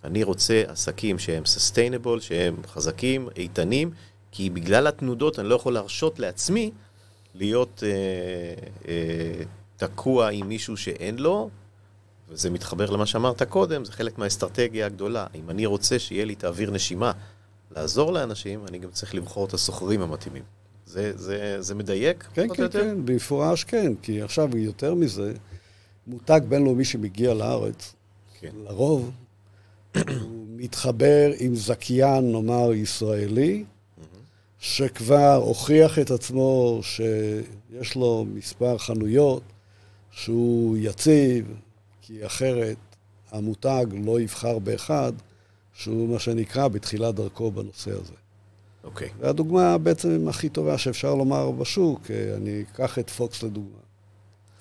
אני 0.05 0.23
רוצה 0.23 0.63
עסקים 0.67 1.19
שהם 1.19 1.43
sustainable, 1.43 2.21
שהם 2.21 2.57
חזקים, 2.67 3.29
איתנים, 3.37 3.91
כי 4.33 4.51
בגלל 4.51 4.87
התנודות 4.87 5.39
אני 5.39 5.49
לא 5.49 5.55
יכול 5.55 5.75
להרשות 5.75 6.19
לעצמי 6.19 6.71
להיות 7.35 7.83
אה, 7.87 7.89
אה, 8.89 9.45
תקוע 9.77 10.29
עם 10.29 10.49
מישהו 10.49 10.77
שאין 10.77 11.19
לו, 11.19 11.51
וזה 12.29 12.51
מתחבר 12.51 12.91
למה 12.91 13.07
שאמרת 13.07 13.43
קודם, 13.43 13.85
זה 13.85 13.93
חלק 13.93 14.19
מהאסטרטגיה 14.19 14.87
הגדולה. 14.87 15.27
אם 15.35 15.51
אני 15.51 15.67
רוצה 15.67 15.99
שיהיה 15.99 16.25
לי 16.25 16.33
את 16.35 16.45
האוויר 16.45 16.71
נשימה 16.71 17.13
לעזור 17.71 18.13
לאנשים, 18.13 18.67
אני 18.67 18.79
גם 18.79 18.91
צריך 18.91 19.15
לבחור 19.15 19.47
את 19.47 19.55
הסוחרים 19.55 20.03
המתאימים. 20.03 20.58
זה, 20.89 21.13
זה, 21.17 21.63
זה 21.63 21.75
מדייק? 21.75 22.23
כן, 22.35 22.55
כן, 22.55 22.63
יותר? 22.63 22.81
כן, 22.81 23.05
במפורש 23.05 23.65
כן, 23.65 23.93
כי 24.03 24.23
עכשיו 24.23 24.57
יותר 24.57 24.95
מזה, 24.95 25.33
מותג 26.07 26.41
בינלאומי 26.49 26.85
שמגיע 26.85 27.35
לארץ, 27.35 27.95
כן. 28.41 28.51
לרוב 28.65 29.11
הוא 30.21 30.47
מתחבר 30.49 31.33
עם 31.39 31.55
זכיין, 31.55 32.33
נאמר, 32.33 32.73
ישראלי, 32.73 33.65
שכבר 34.59 35.35
הוכיח 35.35 35.99
את 35.99 36.11
עצמו 36.11 36.81
שיש 36.83 37.95
לו 37.95 38.27
מספר 38.35 38.79
חנויות, 38.79 39.43
שהוא 40.11 40.77
יציב, 40.81 41.55
כי 42.03 42.27
אחרת 42.27 42.77
המותג 43.31 43.87
לא 44.05 44.21
יבחר 44.21 44.59
באחד, 44.59 45.13
שהוא 45.73 46.09
מה 46.09 46.19
שנקרא 46.19 46.69
בתחילת 46.69 47.15
דרכו 47.15 47.51
בנושא 47.51 47.91
הזה. 47.91 48.15
אוקיי. 48.89 49.09
Okay. 49.09 49.11
והדוגמה 49.21 49.79
בעצם 49.79 50.29
הכי 50.29 50.49
טובה 50.49 50.79
שאפשר 50.79 51.15
לומר 51.15 51.51
בשוק, 51.51 52.11
אני 52.37 52.65
אקח 52.73 52.99
את 52.99 53.11
פוקס 53.11 53.43
לדוגמה. 53.43 53.79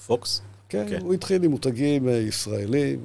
פוקס? 0.08 0.42
כן, 0.70 0.86
okay. 0.90 1.02
הוא 1.02 1.14
התחיל 1.14 1.44
עם 1.44 1.52
מותגים 1.52 2.08
ישראלים. 2.10 3.00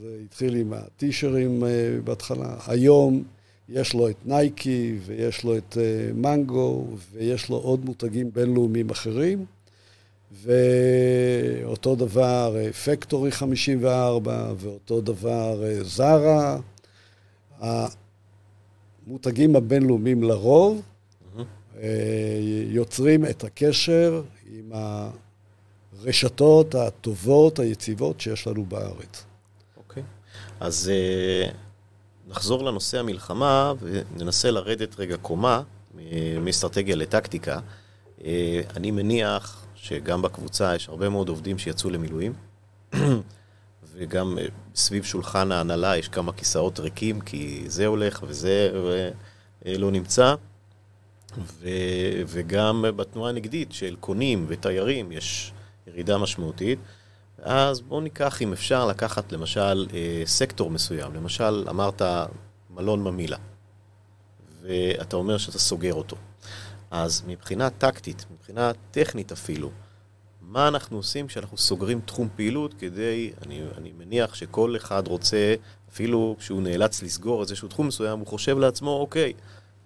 זה 0.00 0.16
התחיל 0.24 0.56
עם 0.56 0.72
הטישרים 0.72 1.64
אה, 1.64 1.68
בהתחלה. 2.04 2.56
היום 2.66 3.22
יש 3.68 3.94
לו 3.94 4.08
את 4.08 4.16
נייקי, 4.24 4.98
ויש 5.06 5.44
לו 5.44 5.56
את 5.56 5.78
אה, 5.80 6.12
מנגו, 6.14 6.86
ויש 7.12 7.48
לו 7.48 7.56
עוד 7.56 7.84
מותגים 7.84 8.30
בינלאומיים 8.32 8.90
אחרים. 8.90 9.44
ואותו 10.32 11.94
דבר 11.96 12.56
פקטורי 12.84 13.30
54, 13.30 14.52
ואותו 14.56 15.00
דבר 15.00 15.62
זרה. 15.82 16.58
המותגים 19.06 19.56
הבינלאומיים 19.56 20.22
לרוב 20.22 20.82
mm-hmm. 20.82 21.80
יוצרים 22.66 23.24
את 23.24 23.44
הקשר 23.44 24.22
עם 24.46 24.72
הרשתות 26.02 26.74
הטובות, 26.74 27.58
היציבות 27.58 28.20
שיש 28.20 28.46
לנו 28.46 28.64
בארץ. 28.64 29.24
אוקיי. 29.76 30.02
Okay. 30.02 30.06
אז 30.60 30.90
uh, 31.46 31.54
נחזור 32.28 32.64
לנושא 32.64 32.98
המלחמה 32.98 33.72
וננסה 33.80 34.50
לרדת 34.50 35.00
רגע 35.00 35.16
קומה 35.16 35.62
מאסטרטגיה 36.40 36.96
לטקטיקה. 36.96 37.58
Uh, 38.18 38.22
אני 38.76 38.90
מניח 38.90 39.66
שגם 39.74 40.22
בקבוצה 40.22 40.74
יש 40.74 40.88
הרבה 40.88 41.08
מאוד 41.08 41.28
עובדים 41.28 41.58
שיצאו 41.58 41.90
למילואים, 41.90 42.32
וגם 43.98 44.38
סביב 44.74 45.04
שולחן 45.04 45.52
ההנהלה 45.52 45.96
יש 45.96 46.08
כמה 46.08 46.32
כיסאות 46.32 46.80
ריקים, 46.80 47.20
כי 47.20 47.64
זה 47.66 47.86
הולך 47.86 48.22
וזה 48.26 48.70
לא 49.64 49.90
נמצא. 49.90 50.34
ו, 51.38 51.68
וגם 52.26 52.84
בתנועה 52.96 53.30
הנגדית 53.30 53.72
של 53.72 53.96
קונים 54.00 54.44
ותיירים 54.48 55.12
יש 55.12 55.52
ירידה 55.86 56.18
משמעותית. 56.18 56.78
אז 57.42 57.80
בואו 57.80 58.00
ניקח, 58.00 58.42
אם 58.42 58.52
אפשר, 58.52 58.86
לקחת 58.86 59.32
למשל 59.32 59.86
אה, 59.94 60.22
סקטור 60.26 60.70
מסוים. 60.70 61.14
למשל, 61.14 61.66
אמרת 61.68 62.02
מלון 62.70 63.02
ממילה, 63.02 63.36
ואתה 64.62 65.16
אומר 65.16 65.38
שאתה 65.38 65.58
סוגר 65.58 65.94
אותו. 65.94 66.16
אז 66.90 67.22
מבחינה 67.26 67.70
טקטית, 67.70 68.26
מבחינה 68.32 68.70
טכנית 68.90 69.32
אפילו, 69.32 69.70
מה 70.48 70.68
אנחנו 70.68 70.96
עושים 70.96 71.26
כשאנחנו 71.26 71.58
סוגרים 71.58 72.00
תחום 72.00 72.28
פעילות 72.36 72.74
כדי, 72.74 73.32
אני, 73.46 73.62
אני 73.78 73.92
מניח 73.98 74.34
שכל 74.34 74.76
אחד 74.76 75.08
רוצה, 75.08 75.54
אפילו 75.92 76.36
כשהוא 76.38 76.62
נאלץ 76.62 77.02
לסגור 77.02 77.42
איזשהו 77.42 77.68
תחום 77.68 77.86
מסוים, 77.86 78.18
הוא 78.18 78.26
חושב 78.26 78.58
לעצמו, 78.58 78.90
אוקיי, 78.90 79.32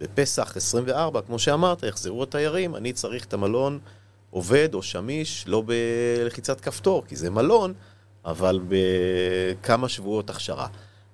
בפסח 0.01 0.57
24, 0.57 1.23
כמו 1.23 1.39
שאמרת, 1.39 1.83
יחזרו 1.83 2.23
התיירים, 2.23 2.77
אני 2.77 2.93
צריך 2.93 3.25
את 3.25 3.35
המלון 3.35 3.79
עובד 4.31 4.75
או 4.75 4.83
שמיש, 4.83 5.45
לא 5.47 5.63
בלחיצת 5.67 6.61
כפתור, 6.61 7.05
כי 7.07 7.17
זה 7.17 7.31
מלון, 7.31 7.75
אבל 8.25 8.61
בכמה 8.69 9.89
שבועות 9.89 10.31
הכשרה. 10.31 10.67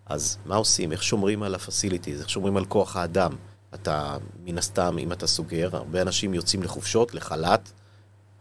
אז 0.06 0.38
מה 0.46 0.56
עושים? 0.56 0.92
איך 0.92 1.02
שומרים 1.02 1.42
על 1.42 1.54
הפסיליטיז? 1.54 2.20
איך 2.20 2.30
שומרים 2.30 2.56
על 2.56 2.64
כוח 2.64 2.96
האדם? 2.96 3.32
אתה, 3.74 4.16
מן 4.44 4.58
הסתם, 4.58 4.96
אם 4.98 5.12
אתה 5.12 5.26
סוגר, 5.26 5.68
הרבה 5.72 6.02
אנשים 6.02 6.34
יוצאים 6.34 6.62
לחופשות, 6.62 7.14
לחל"ת, 7.14 7.72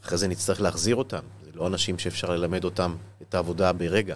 אחרי 0.05 0.17
זה 0.17 0.27
נצטרך 0.27 0.61
להחזיר 0.61 0.95
אותם. 0.95 1.19
זה 1.45 1.51
לא 1.53 1.67
אנשים 1.67 1.99
שאפשר 1.99 2.29
ללמד 2.29 2.63
אותם 2.63 2.95
את 3.21 3.35
העבודה 3.35 3.73
ברגע. 3.73 4.15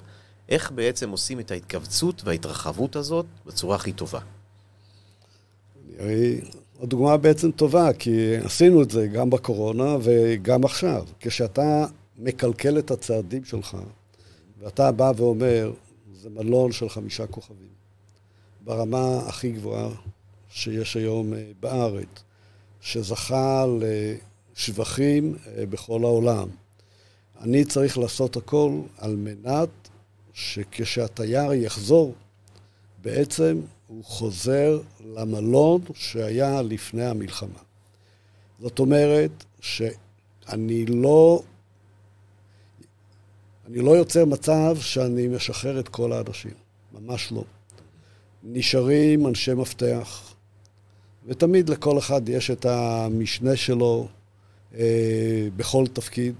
איך 0.49 0.71
בעצם 0.71 1.09
עושים 1.09 1.39
את 1.39 1.51
ההתכווצות 1.51 2.21
וההתרחבות 2.25 2.95
הזאת 2.95 3.25
בצורה 3.45 3.75
הכי 3.75 3.91
טובה? 3.91 4.19
הדוגמה 6.81 7.17
בעצם 7.17 7.51
טובה, 7.51 7.93
כי 7.93 8.37
עשינו 8.37 8.81
את 8.81 8.91
זה 8.91 9.07
גם 9.07 9.29
בקורונה 9.29 9.97
וגם 10.01 10.63
עכשיו. 10.63 11.05
כשאתה 11.19 11.85
מקלקל 12.17 12.79
את 12.79 12.91
הצעדים 12.91 13.45
שלך, 13.45 13.77
ואתה 14.59 14.91
בא 14.91 15.11
ואומר, 15.17 15.71
זה 16.21 16.29
מלון 16.29 16.71
של 16.71 16.89
חמישה 16.89 17.27
כוכבים, 17.27 17.69
ברמה 18.63 19.19
הכי 19.27 19.51
גבוהה 19.51 19.89
שיש 20.49 20.95
היום 20.95 21.33
אה, 21.33 21.43
בארץ, 21.59 22.23
שזכה 22.81 23.65
לשבחים 24.59 25.35
אה, 25.47 25.65
בכל 25.65 26.03
העולם. 26.03 26.47
אני 27.41 27.65
צריך 27.65 27.97
לעשות 27.97 28.37
הכל 28.37 28.79
על 28.97 29.15
מנת 29.15 29.69
שכשהתייר 30.33 31.53
יחזור, 31.53 32.13
בעצם 33.01 33.61
הוא 33.87 34.03
חוזר 34.03 34.81
למלון 35.05 35.81
שהיה 35.93 36.61
לפני 36.61 37.05
המלחמה. 37.05 37.59
זאת 38.59 38.79
אומרת 38.79 39.31
שאני 39.61 40.85
לא, 40.85 41.41
אני 43.67 43.79
לא 43.79 43.91
יוצר 43.91 44.25
מצב 44.25 44.77
שאני 44.81 45.27
משחרר 45.27 45.79
את 45.79 45.87
כל 45.87 46.13
האנשים, 46.13 46.53
ממש 46.93 47.31
לא. 47.31 47.43
נשארים 48.43 49.27
אנשי 49.27 49.53
מפתח, 49.53 50.33
ותמיד 51.25 51.69
לכל 51.69 51.97
אחד 51.97 52.29
יש 52.29 52.51
את 52.51 52.65
המשנה 52.65 53.55
שלו 53.55 54.07
בכל 55.55 55.87
תפקיד. 55.93 56.33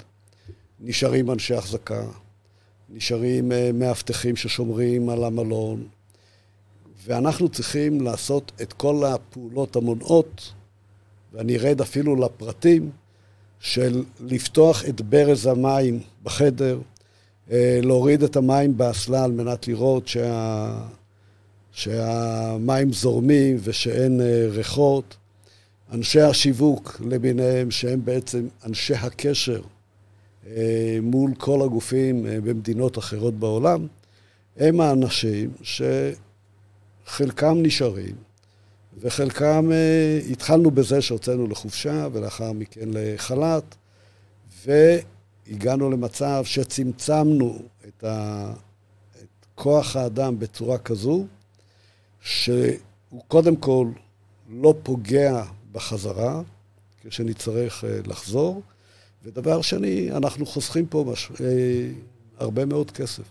נשארים 0.82 1.32
אנשי 1.32 1.54
החזקה, 1.54 2.04
נשארים 2.90 3.52
אה, 3.52 3.72
מאבטחים 3.74 4.36
ששומרים 4.36 5.10
על 5.10 5.24
המלון, 5.24 5.88
ואנחנו 7.06 7.50
צריכים 7.50 8.02
לעשות 8.02 8.52
את 8.62 8.74
כל 8.74 9.04
הפעולות 9.06 9.76
המונעות, 9.76 10.54
ואני 11.34 11.58
ארד 11.58 11.82
אפילו 11.82 12.16
לפרטים, 12.16 12.90
של 13.60 14.04
לפתוח 14.20 14.86
את 14.86 15.02
ברז 15.02 15.46
המים 15.46 16.00
בחדר, 16.24 16.80
אה, 17.52 17.80
להוריד 17.84 18.24
את 18.24 18.36
המים 18.36 18.78
באסלה 18.78 19.24
על 19.24 19.32
מנת 19.32 19.68
לראות 19.68 20.08
שה... 20.08 20.88
שהמים 21.72 22.94
זורמים 22.94 23.58
ושאין 23.64 24.22
אה, 24.22 24.48
ריחות. 24.50 25.18
אנשי 25.94 26.22
השיווק 26.22 27.02
למיניהם, 27.06 27.72
שהם 27.72 28.06
בעצם 28.06 28.48
אנשי 28.66 28.94
הקשר 28.94 29.62
אה, 30.48 30.98
מול 31.02 31.32
כל 31.38 31.62
הגופים 31.62 32.26
במדינות 32.44 32.98
אחרות 32.98 33.34
בעולם, 33.34 33.88
הם 34.58 34.82
האנשים 34.82 35.52
ש... 35.62 35.82
חלקם 37.10 37.58
נשארים, 37.62 38.16
וחלקם 39.00 39.70
uh, 39.70 40.32
התחלנו 40.32 40.72
בזה 40.72 41.02
שהוצאנו 41.02 41.48
לחופשה, 41.48 42.08
ולאחר 42.12 42.52
מכן 42.52 42.90
לחל"ת, 42.94 43.76
והגענו 44.66 45.90
למצב 45.90 46.42
שצמצמנו 46.46 47.60
את, 47.88 48.04
ה, 48.04 48.52
את 49.22 49.46
כוח 49.56 49.96
האדם 49.96 50.40
בצורה 50.40 50.78
כזו, 50.78 51.26
שהוא 52.22 53.22
קודם 53.28 53.56
כל 53.56 53.88
לא 54.50 54.74
פוגע 54.84 55.44
בחזרה, 55.72 56.42
כשנצטרך 57.02 57.84
uh, 57.84 58.08
לחזור, 58.10 58.62
ודבר 59.24 59.62
שני, 59.62 60.12
אנחנו 60.12 60.46
חוסכים 60.46 60.86
פה 60.86 61.06
מש... 61.12 61.28
uh, 61.28 61.40
הרבה 62.38 62.66
מאוד 62.66 62.92
כסף. 62.92 63.24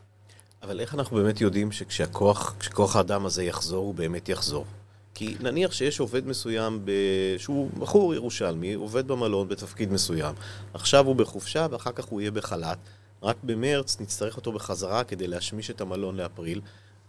אבל 0.63 0.81
איך 0.81 0.95
אנחנו 0.95 1.17
באמת 1.17 1.41
יודעים 1.41 1.73
שכשהכוח, 1.73 2.55
כשכוח 2.59 2.97
האדם 2.97 3.27
הזה 3.27 3.45
יחזור, 3.45 3.87
הוא 3.87 3.95
באמת 3.95 4.29
יחזור? 4.29 4.65
כי 5.15 5.37
נניח 5.41 5.73
שיש 5.73 6.01
עובד 6.01 6.27
מסוים, 6.27 6.81
ב... 6.85 6.91
שהוא 7.39 7.71
בחור 7.79 8.15
ירושלמי, 8.15 8.75
עובד 8.75 9.09
במלון 9.09 9.49
בתפקיד 9.49 9.93
מסוים. 9.93 10.35
עכשיו 10.75 11.07
הוא 11.07 11.17
בחופשה 11.17 11.67
ואחר 11.71 11.93
כך 11.93 12.05
הוא 12.05 12.21
יהיה 12.21 12.31
בחל"ת. 12.31 12.79
רק 13.23 13.37
במרץ 13.43 14.01
נצטרך 14.01 14.37
אותו 14.37 14.53
בחזרה 14.53 15.05
כדי 15.05 15.27
להשמיש 15.27 15.71
את 15.71 15.81
המלון 15.81 16.17
לאפריל. 16.17 16.61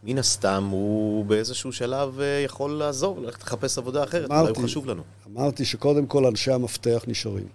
מן 0.04 0.18
הסתם 0.18 0.68
הוא 0.72 1.26
באיזשהו 1.26 1.72
שלב 1.72 2.20
אה, 2.20 2.42
יכול 2.46 2.72
לעזוב, 2.72 3.20
ללכת 3.20 3.42
לחפש 3.42 3.78
עבודה 3.78 4.04
אחרת, 4.04 4.32
אמרתי, 4.32 4.50
אולי 4.50 4.60
הוא 4.60 4.68
חשוב 4.68 4.86
לנו. 4.86 5.04
אמרתי 5.28 5.66
שקודם 5.66 6.06
כל 6.06 6.26
אנשי 6.26 6.52
המפתח 6.52 7.04
נשארים. 7.08 7.48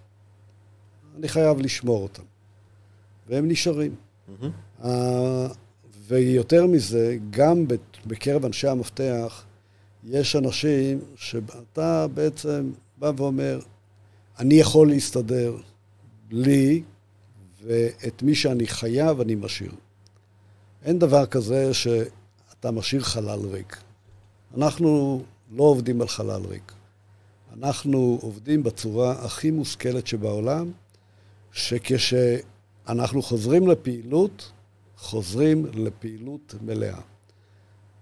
אני 1.17 1.27
חייב 1.27 1.59
לשמור 1.59 2.03
אותם. 2.03 2.23
והם 3.27 3.47
נשארים. 3.47 3.95
Mm-hmm. 3.95 4.85
ויותר 6.07 6.65
מזה, 6.65 7.17
גם 7.29 7.65
בקרב 8.05 8.45
אנשי 8.45 8.67
המפתח, 8.67 9.43
יש 10.03 10.35
אנשים 10.35 10.99
שאתה 11.15 12.07
בעצם 12.13 12.71
בא 12.97 13.11
ואומר, 13.17 13.59
אני 14.39 14.53
יכול 14.55 14.89
להסתדר 14.89 15.57
לי, 16.31 16.83
ואת 17.63 18.23
מי 18.23 18.35
שאני 18.35 18.67
חייב 18.67 19.21
אני 19.21 19.35
משאיר. 19.35 19.71
אין 20.83 20.99
דבר 20.99 21.25
כזה 21.25 21.73
שאתה 22.65 22.75
משאיר 22.75 23.01
חלל 23.01 23.39
ריק. 23.51 23.77
אנחנו 24.57 25.21
לא 25.51 25.63
עובדים 25.63 26.01
על 26.01 26.07
חלל 26.07 26.41
ריק. 26.45 26.71
אנחנו 27.53 28.19
עובדים 28.21 28.63
בצורה 28.63 29.11
הכי 29.11 29.51
מושכלת 29.51 30.07
שבעולם, 30.07 30.71
שכשאנחנו 31.51 33.21
חוזרים 33.21 33.67
לפעילות, 33.67 34.51
חוזרים 34.97 35.65
לפעילות 35.73 36.55
מלאה. 36.61 36.99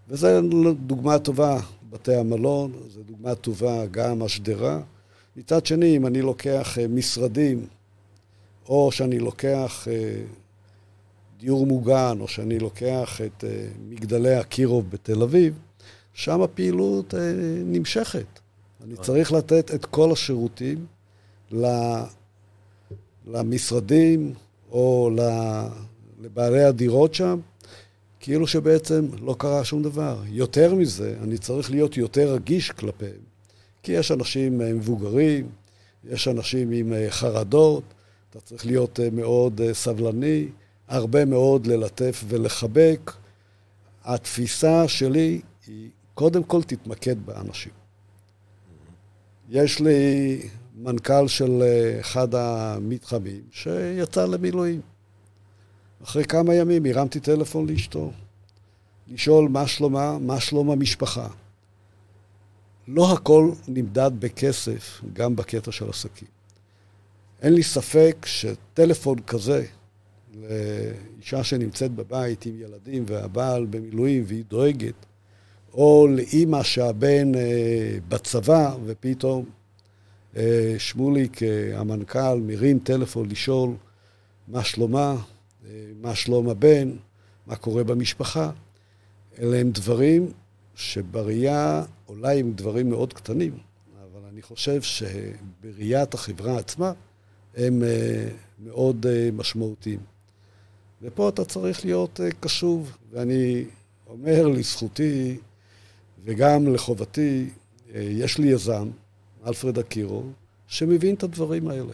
וזו 0.08 0.28
דוגמה 0.73 1.19
טובה, 1.19 1.60
בתי 1.89 2.15
המלון, 2.15 2.71
זו 2.88 3.04
דוגמה 3.04 3.36
טובה 3.36 3.86
גם 3.86 4.21
השדרה. 4.21 4.82
מצד 5.36 5.65
שני, 5.65 5.97
אם 5.97 6.08
אני 6.08 6.21
לוקח 6.21 6.78
אה, 6.80 6.88
משרדים, 6.88 7.67
או 8.69 8.91
שאני 8.91 9.19
לוקח 9.19 9.88
אה, 9.91 10.21
דיור 11.43 11.65
מוגן, 11.65 12.17
או 12.19 12.27
שאני 12.27 12.60
לוקח 12.60 13.21
את 13.25 13.43
אה, 13.43 13.67
מגדלי 13.89 14.39
אקירוב 14.39 14.89
בתל 14.89 15.21
אביב, 15.21 15.60
שם 16.13 16.41
הפעילות 16.41 17.13
אה, 17.13 17.19
נמשכת. 17.65 18.25
אני 18.84 18.95
צריך 18.95 19.32
לתת 19.32 19.75
את 19.75 19.86
כל 19.86 20.12
השירותים 20.12 20.86
למשרדים 23.27 24.34
או 24.71 25.10
לבעלי 26.21 26.63
הדירות 26.63 27.13
שם, 27.13 27.39
כאילו 28.19 28.47
שבעצם 28.47 29.08
לא 29.21 29.36
קרה 29.39 29.63
שום 29.63 29.84
דבר. 29.84 30.21
יותר 30.27 30.75
מזה, 30.75 31.15
אני 31.23 31.38
צריך 31.38 31.71
להיות 31.71 31.97
יותר 31.97 32.34
רגיש 32.34 32.71
כלפיהם, 32.71 33.21
כי 33.84 33.91
יש 33.91 34.12
אנשים 34.12 34.58
מבוגרים, 34.58 35.49
יש 36.10 36.27
אנשים 36.27 36.71
עם 36.71 36.93
חרדות, 37.10 37.84
אתה 38.29 38.39
צריך 38.39 38.65
להיות 38.65 38.99
מאוד 39.12 39.62
סבלני, 39.73 40.47
הרבה 40.87 41.25
מאוד 41.25 41.67
ללטף 41.67 42.23
ולחבק. 42.27 43.11
התפיסה 44.03 44.87
שלי 44.87 45.41
היא, 45.67 45.89
קודם 46.13 46.43
כל 46.43 46.63
תתמקד 46.63 47.25
באנשים. 47.25 47.71
יש 49.49 49.79
לי 49.79 50.39
מנכ"ל 50.75 51.27
של 51.27 51.61
אה, 51.61 51.99
אחד 51.99 52.35
המתחמים 52.35 53.41
שיצא 53.51 54.25
למילואים. 54.25 54.81
אחרי 56.03 56.25
כמה 56.25 56.55
ימים 56.55 56.85
הרמתי 56.85 57.19
טלפון 57.19 57.69
לאשתו, 57.69 58.11
לשאול 59.07 59.49
מה 59.49 59.67
שלומה, 59.67 60.17
מה 60.19 60.39
שלום 60.39 60.71
המשפחה. 60.71 61.27
לא 62.87 63.13
הכל 63.13 63.51
נמדד 63.67 64.11
בכסף, 64.19 65.01
גם 65.13 65.35
בקטע 65.35 65.71
של 65.71 65.89
עסקים. 65.89 66.27
אין 67.41 67.53
לי 67.53 67.63
ספק 67.63 68.25
שטלפון 68.25 69.19
כזה 69.19 69.65
לאישה 70.33 71.43
שנמצאת 71.43 71.91
בבית 71.91 72.45
עם 72.45 72.59
ילדים 72.59 73.03
והבעל 73.07 73.65
במילואים 73.65 74.23
והיא 74.27 74.43
דואגת, 74.47 75.05
או 75.73 76.07
לאימא 76.09 76.63
שהבן 76.63 77.35
אה, 77.35 77.97
בצבא 78.07 78.75
ופתאום 78.85 79.45
אה, 80.37 80.75
שמוליק, 80.77 81.43
אה, 81.43 81.79
המנכ"ל, 81.79 82.39
מרים 82.41 82.79
טלפון 82.79 83.29
לשאול 83.29 83.69
מה 84.47 84.63
שלומה, 84.63 85.15
אה, 85.65 85.69
מה 86.01 86.15
שלום 86.15 86.49
הבן, 86.49 86.91
מה 87.47 87.55
קורה 87.55 87.83
במשפחה. 87.83 88.51
אלה 89.39 89.57
הם 89.57 89.71
דברים 89.71 90.31
שבראייה, 90.75 91.83
אולי 92.07 92.39
הם 92.39 92.53
דברים 92.53 92.89
מאוד 92.89 93.13
קטנים, 93.13 93.57
אבל 94.03 94.21
אני 94.31 94.41
חושב 94.41 94.81
שבראיית 94.81 96.13
החברה 96.13 96.57
עצמה 96.57 96.91
הם 97.55 97.83
מאוד 98.59 99.05
משמעותיים. 99.33 99.99
ופה 101.03 101.29
אתה 101.29 101.45
צריך 101.45 101.85
להיות 101.85 102.19
קשוב, 102.39 102.97
ואני 103.11 103.63
אומר 104.09 104.47
לזכותי 104.47 105.37
וגם 106.25 106.73
לחובתי, 106.73 107.49
יש 107.95 108.37
לי 108.37 108.47
יזם, 108.47 108.89
אלפרד 109.47 109.79
אקירו, 109.79 110.23
שמבין 110.67 111.15
את 111.15 111.23
הדברים 111.23 111.67
האלה. 111.67 111.93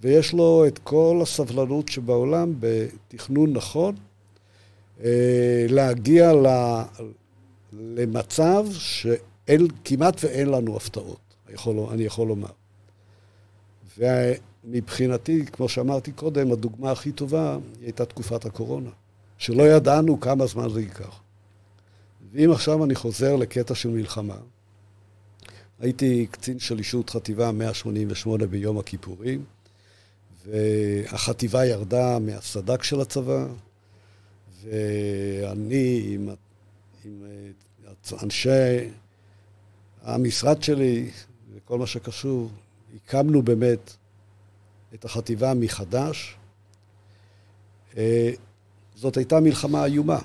ויש 0.00 0.32
לו 0.32 0.64
את 0.66 0.78
כל 0.78 1.18
הסבלנות 1.22 1.88
שבעולם 1.88 2.54
בתכנון 2.60 3.52
נכון, 3.52 3.94
אה, 5.04 5.66
להגיע 5.68 6.32
למצב 7.72 8.66
שכמעט 8.72 10.24
ואין 10.24 10.48
לנו 10.48 10.76
הפתעות, 10.76 11.34
אני 11.90 12.04
יכול 12.04 12.28
לומר. 12.28 12.63
ומבחינתי, 13.98 15.46
כמו 15.46 15.68
שאמרתי 15.68 16.12
קודם, 16.12 16.52
הדוגמה 16.52 16.90
הכי 16.90 17.12
טובה 17.12 17.58
היא 17.78 17.84
הייתה 17.86 18.04
תקופת 18.04 18.44
הקורונה, 18.44 18.90
שלא 19.38 19.62
ידענו 19.62 20.20
כמה 20.20 20.46
זמן 20.46 20.68
זה 20.68 20.80
ייקח. 20.80 21.20
ואם 22.32 22.50
עכשיו 22.50 22.84
אני 22.84 22.94
חוזר 22.94 23.36
לקטע 23.36 23.74
של 23.74 23.88
מלחמה, 23.88 24.36
הייתי 25.80 26.26
קצין 26.30 26.58
של 26.58 26.78
אישות 26.78 27.10
חטיבה 27.10 27.52
188 27.52 28.46
ביום 28.46 28.78
הכיפורים, 28.78 29.44
והחטיבה 30.46 31.66
ירדה 31.66 32.18
מהסד"כ 32.18 32.84
של 32.84 33.00
הצבא, 33.00 33.46
ואני 34.62 36.02
עם, 36.04 36.28
עם 37.04 37.22
אנשי 38.22 38.90
המשרד 40.02 40.62
שלי 40.62 41.10
וכל 41.54 41.78
מה 41.78 41.86
שקשור, 41.86 42.50
הקמנו 42.94 43.42
באמת 43.42 43.96
את 44.94 45.04
החטיבה 45.04 45.54
מחדש. 45.54 46.36
אה, 47.96 48.30
זאת 48.94 49.16
הייתה 49.16 49.40
מלחמה 49.40 49.84
איומה, 49.84 50.18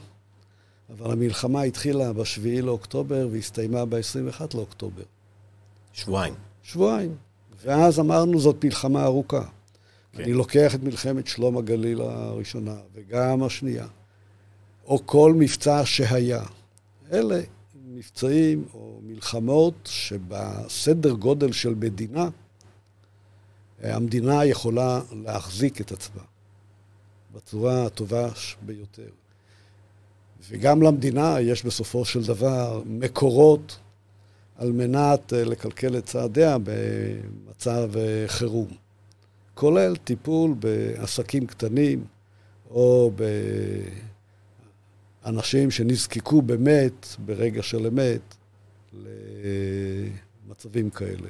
אבל 0.89 1.11
המלחמה 1.11 1.61
התחילה 1.61 2.13
ב-7 2.13 2.61
לאוקטובר 2.61 3.27
והסתיימה 3.31 3.85
ב-21 3.85 4.41
לאוקטובר. 4.53 5.03
שבועיים. 5.93 6.33
שבועיים. 6.63 7.15
ואז 7.61 7.99
אמרנו, 7.99 8.39
זאת 8.39 8.65
מלחמה 8.65 9.03
ארוכה. 9.03 9.43
כן. 10.13 10.23
אני 10.23 10.33
לוקח 10.33 10.75
את 10.75 10.83
מלחמת 10.83 11.27
שלום 11.27 11.57
הגליל 11.57 12.01
הראשונה, 12.01 12.75
וגם 12.93 13.43
השנייה, 13.43 13.87
או 14.85 15.05
כל 15.05 15.33
מבצע 15.37 15.81
שהיה. 15.85 16.43
אלה 17.11 17.41
מבצעים 17.85 18.65
או 18.73 18.99
מלחמות 19.03 19.73
שבסדר 19.85 21.11
גודל 21.11 21.51
של 21.51 21.75
מדינה, 21.75 22.29
המדינה 23.83 24.45
יכולה 24.45 25.01
להחזיק 25.11 25.81
את 25.81 25.91
עצמה 25.91 26.21
בצורה 27.35 27.85
הטובה 27.85 28.29
ביותר. 28.61 29.09
וגם 30.49 30.81
למדינה 30.81 31.41
יש 31.41 31.65
בסופו 31.65 32.05
של 32.05 32.23
דבר 32.23 32.81
מקורות 32.85 33.79
על 34.55 34.71
מנת 34.71 35.33
אה, 35.33 35.43
לקלקל 35.43 35.97
את 35.97 36.05
צעדיה 36.05 36.57
במצב 36.63 37.91
אה, 37.97 38.23
חירום. 38.27 38.67
כולל 39.53 39.95
טיפול 39.95 40.53
בעסקים 40.59 41.47
קטנים 41.47 42.03
או 42.69 43.11
באנשים 45.23 45.71
שנזקקו 45.71 46.41
באמת, 46.41 47.07
ברגע 47.25 47.63
של 47.63 47.87
אמת, 47.87 48.35
למצבים 50.47 50.89
כאלה. 50.89 51.29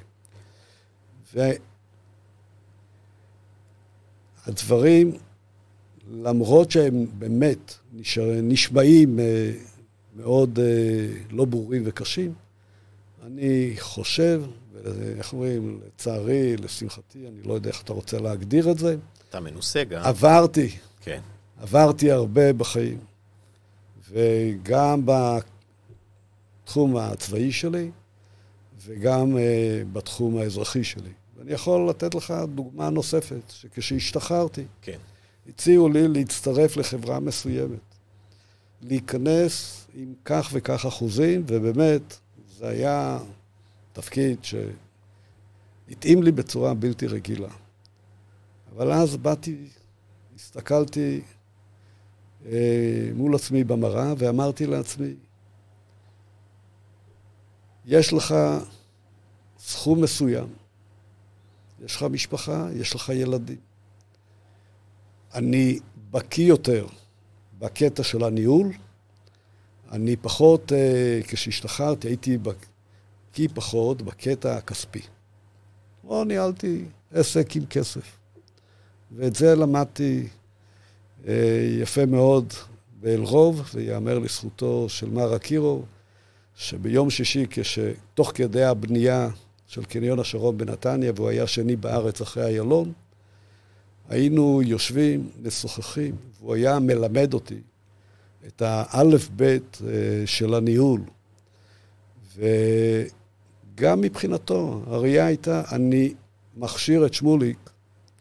והדברים, 4.50 5.12
למרות 6.12 6.72
שהם 6.72 7.06
באמת 7.14 7.74
נשמעים 8.44 9.20
אה, 9.20 9.52
מאוד 10.16 10.60
לא 11.30 11.46
ברורים 11.46 11.84
וקשים, 11.86 12.34
אני 13.26 13.74
חושב, 13.80 14.44
ואיך 14.84 15.34
אומרים, 15.34 15.82
לצערי, 15.88 16.58
לשמחתי, 16.58 17.28
אני 17.28 17.42
לא 17.44 17.54
יודע 17.54 17.70
איך 17.70 17.82
אתה 17.82 17.94
רוצה 17.94 18.20
להגדיר 18.20 18.72
את 18.72 18.78
זה. 18.78 18.96
אתה 19.30 19.40
מנוסה 19.40 19.84
גם. 19.84 20.02
עברתי. 20.04 20.70
כן. 21.02 21.20
עברתי 21.58 22.12
הרבה 22.12 22.54
בחיים. 22.54 22.98
וגם 24.12 25.02
בתחום 26.66 26.98
הצבאי 26.98 27.52
שלי, 27.52 27.92
וגם 28.86 29.38
uh, 29.38 29.40
בתחום 29.94 30.38
האזרחי 30.38 30.84
שלי. 30.84 31.12
ואני 31.40 31.52
יכול 31.52 31.90
לתת 31.90 32.16
לך 32.16 32.34
דוגמה 32.56 32.90
נוספת, 32.90 33.42
שכשהשתחררתי, 33.50 34.64
כן. 34.82 34.98
הציעו 35.50 35.90
לי 35.90 36.08
להצטרף 36.08 36.78
לחברה 36.78 37.20
מסוימת, 37.20 37.80
להיכנס 38.82 39.86
עם 39.94 40.14
כך 40.26 40.50
וכך 40.54 40.86
אחוזים, 40.86 41.44
ובאמת, 41.48 42.18
זה 42.58 42.68
היה 42.68 43.20
תפקיד 43.94 44.38
שהתאים 44.44 46.24
לי 46.24 46.32
בצורה 46.32 46.74
בלתי 46.74 47.08
רגילה. 47.08 47.50
אבל 48.76 48.92
אז 48.92 49.18
באתי, 49.18 49.68
הסתכלתי 50.36 51.22
אה, 52.46 53.10
מול 53.16 53.36
עצמי 53.36 53.64
במראה 53.64 54.14
ואמרתי 54.18 54.66
לעצמי, 54.66 55.14
יש 57.86 58.14
לך 58.14 58.36
סכום 59.60 60.02
מסוים, 60.02 60.48
יש 61.86 61.96
לך 61.96 62.04
משפחה, 62.04 62.68
יש 62.76 62.96
לך 62.96 63.10
ילדים. 63.10 63.58
אני 65.34 65.80
בקיא 66.12 66.46
יותר 66.46 66.88
בקטע 67.60 68.04
של 68.04 68.24
הניהול, 68.24 68.68
אני 69.92 70.16
פחות, 70.16 70.74
אה, 70.74 71.20
כשהשתחררתי, 71.28 72.08
הייתי 72.08 72.38
בקיא 72.38 73.48
פחות 73.54 74.02
בקטע 74.02 74.58
הכספי. 74.58 75.02
לא 76.10 76.26
ניהלתי 76.26 76.86
עסק 77.12 77.56
עם 77.56 77.66
כסף. 77.66 78.18
ואת 79.16 79.36
זה 79.36 79.56
למדתי 79.56 80.28
אה, 81.28 81.78
יפה 81.82 82.06
מאוד 82.06 82.54
באלרוב, 83.02 83.70
ויאמר 83.74 84.20
לזכותו 84.20 84.90
של 84.90 85.10
מר 85.10 85.36
אקירוב, 85.36 85.86
שביום 86.56 87.10
שישי, 87.10 87.46
כשתוך 87.50 88.32
כדי 88.36 88.64
הבנייה 88.64 89.30
של 89.70 89.84
קניון 89.84 90.20
השרון 90.20 90.58
בנתניה, 90.58 91.12
והוא 91.16 91.30
היה 91.30 91.48
שני 91.48 91.76
בארץ 91.76 92.22
אחרי 92.22 92.44
איילון, 92.44 92.94
יושבים, 94.64 95.30
משוחחים, 95.44 96.16
והוא 96.40 96.54
היה 96.54 96.80
מלמד 96.80 97.34
אותי 97.34 97.60
את 98.48 98.62
האלף-בית 98.66 99.78
אה, 99.88 100.24
של 100.26 100.54
הניהול. 100.54 101.02
וגם 102.36 104.02
מבחינתו, 104.02 104.82
הראייה 104.88 105.26
הייתה, 105.26 105.64
אני 105.72 106.14
מכשיר 106.58 107.06
את 107.06 107.14
שמוליק, 107.14 107.70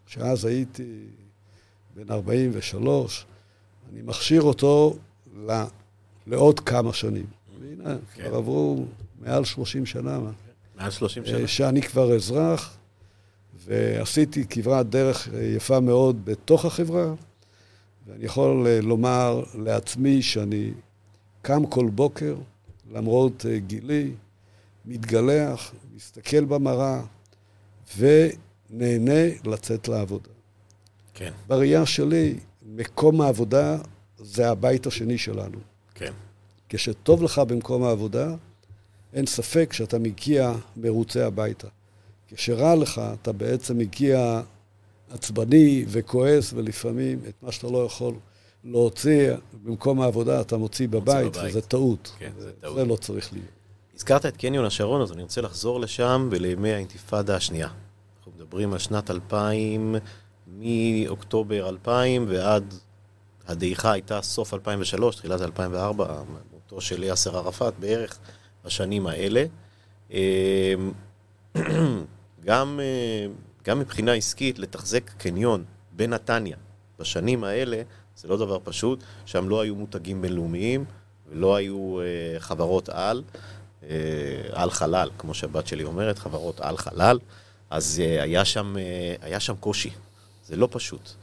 שאז 0.06 0.44
הייתי 0.44 1.04
בן 1.94 2.10
43, 2.10 3.26
אני 3.92 4.02
מכשיר 4.02 4.42
אותו 4.42 4.96
לא, 5.36 5.54
לעוד 6.26 6.60
כמה 6.60 6.92
שנים. 6.92 7.26
והנה, 7.60 7.96
כן. 8.14 8.22
כבר 8.22 8.36
עברו 8.36 8.84
מעל 9.20 9.44
30 9.44 9.86
שנה. 9.86 10.20
מעל 10.78 10.90
30 10.90 11.26
שנה. 11.26 11.38
אה, 11.38 11.46
שאני 11.46 11.82
כבר 11.82 12.14
אזרח, 12.14 12.76
ועשיתי 13.64 14.44
כברת 14.50 14.90
דרך 14.90 15.28
אה, 15.34 15.42
יפה 15.42 15.80
מאוד 15.80 16.24
בתוך 16.24 16.64
החברה, 16.64 17.14
ואני 18.06 18.24
יכול 18.24 18.66
אה, 18.66 18.80
לומר 18.80 19.42
לעצמי 19.54 20.22
שאני 20.22 20.70
קם 21.42 21.66
כל 21.66 21.88
בוקר, 21.90 22.36
למרות 22.92 23.46
גילי, 23.66 24.10
מתגלח, 24.84 25.74
מסתכל 25.96 26.44
במראה, 26.44 27.02
ונהנה 27.98 29.34
לצאת 29.44 29.88
לעבודה. 29.88 30.28
כן. 31.14 31.32
בראייה 31.46 31.86
שלי, 31.86 32.38
מקום 32.66 33.20
העבודה 33.20 33.76
זה 34.18 34.50
הבית 34.50 34.86
השני 34.86 35.18
שלנו. 35.18 35.58
כן. 35.94 36.12
כשטוב 36.68 37.22
לך 37.22 37.38
במקום 37.38 37.82
העבודה, 37.82 38.34
אין 39.12 39.26
ספק 39.26 39.72
שאתה 39.72 39.98
מגיע 39.98 40.52
מרוצה 40.76 41.26
הביתה. 41.26 41.68
כשרע 42.28 42.74
לך, 42.74 43.00
אתה 43.22 43.32
בעצם 43.32 43.78
מגיע 43.78 44.42
עצבני 45.10 45.84
וכועס, 45.88 46.52
ולפעמים 46.52 47.20
את 47.28 47.34
מה 47.42 47.52
שאתה 47.52 47.66
לא 47.66 47.84
יכול 47.84 48.14
להוציא 48.64 49.32
במקום 49.64 50.00
העבודה, 50.00 50.40
אתה 50.40 50.56
מוציא 50.56 50.88
בבית, 50.88 51.36
בבית. 51.36 51.50
וזה 51.50 51.60
טעות. 51.60 52.12
כן, 52.18 52.30
זה, 52.38 52.44
זה 52.44 52.52
טעות. 52.60 52.74
זה 52.74 52.84
לא 52.84 52.96
צריך 52.96 53.32
להיות. 53.32 53.48
הזכרת 53.94 54.26
את 54.26 54.36
קניון 54.36 54.64
השרון, 54.64 55.02
אז 55.02 55.12
אני 55.12 55.22
רוצה 55.22 55.40
לחזור 55.40 55.80
לשם 55.80 56.28
ולימי 56.30 56.72
האינתיפאדה 56.72 57.36
השנייה. 57.36 57.68
אנחנו 58.18 58.32
מדברים 58.36 58.72
על 58.72 58.78
שנת 58.78 59.10
2000, 59.10 59.94
מאוקטובר 60.46 61.68
2000 61.68 62.26
ועד 62.28 62.74
הדעיכה 63.46 63.92
הייתה 63.92 64.22
סוף 64.22 64.54
2003, 64.54 65.16
תחילת 65.16 65.40
2004, 65.40 66.22
מותו 66.52 66.80
של 66.80 67.02
יאסר 67.02 67.36
ערפאת 67.36 67.74
בערך 67.78 68.18
בשנים 68.68 69.06
האלה. 69.06 69.44
אמ, 70.10 70.18
גם, 72.44 72.80
אה, 72.82 73.26
גם 73.64 73.78
מבחינה 73.78 74.12
עסקית, 74.12 74.58
לתחזק 74.58 75.10
קניון 75.18 75.64
בנתניה 75.92 76.56
בשנים 76.98 77.44
האלה, 77.44 77.82
זה 78.16 78.28
לא 78.28 78.36
דבר 78.36 78.58
פשוט. 78.64 79.02
שם 79.26 79.48
לא 79.48 79.60
היו 79.60 79.74
מותגים 79.74 80.22
בינלאומיים 80.22 80.84
ולא 81.28 81.56
היו 81.56 82.00
אה, 82.00 82.40
חברות 82.40 82.88
על, 82.88 83.22
אה, 83.82 83.88
על 84.52 84.70
חלל, 84.70 85.10
כמו 85.18 85.34
שהבת 85.34 85.66
שלי 85.66 85.84
אומרת, 85.84 86.18
חברות 86.18 86.60
על 86.60 86.76
חלל. 86.76 87.18
אז 87.70 88.02
היה 88.20 88.44
שם, 88.44 88.76
היה 89.20 89.40
שם 89.40 89.56
קושי, 89.60 89.90
זה 90.46 90.56
לא 90.56 90.68
פשוט. 90.70 91.14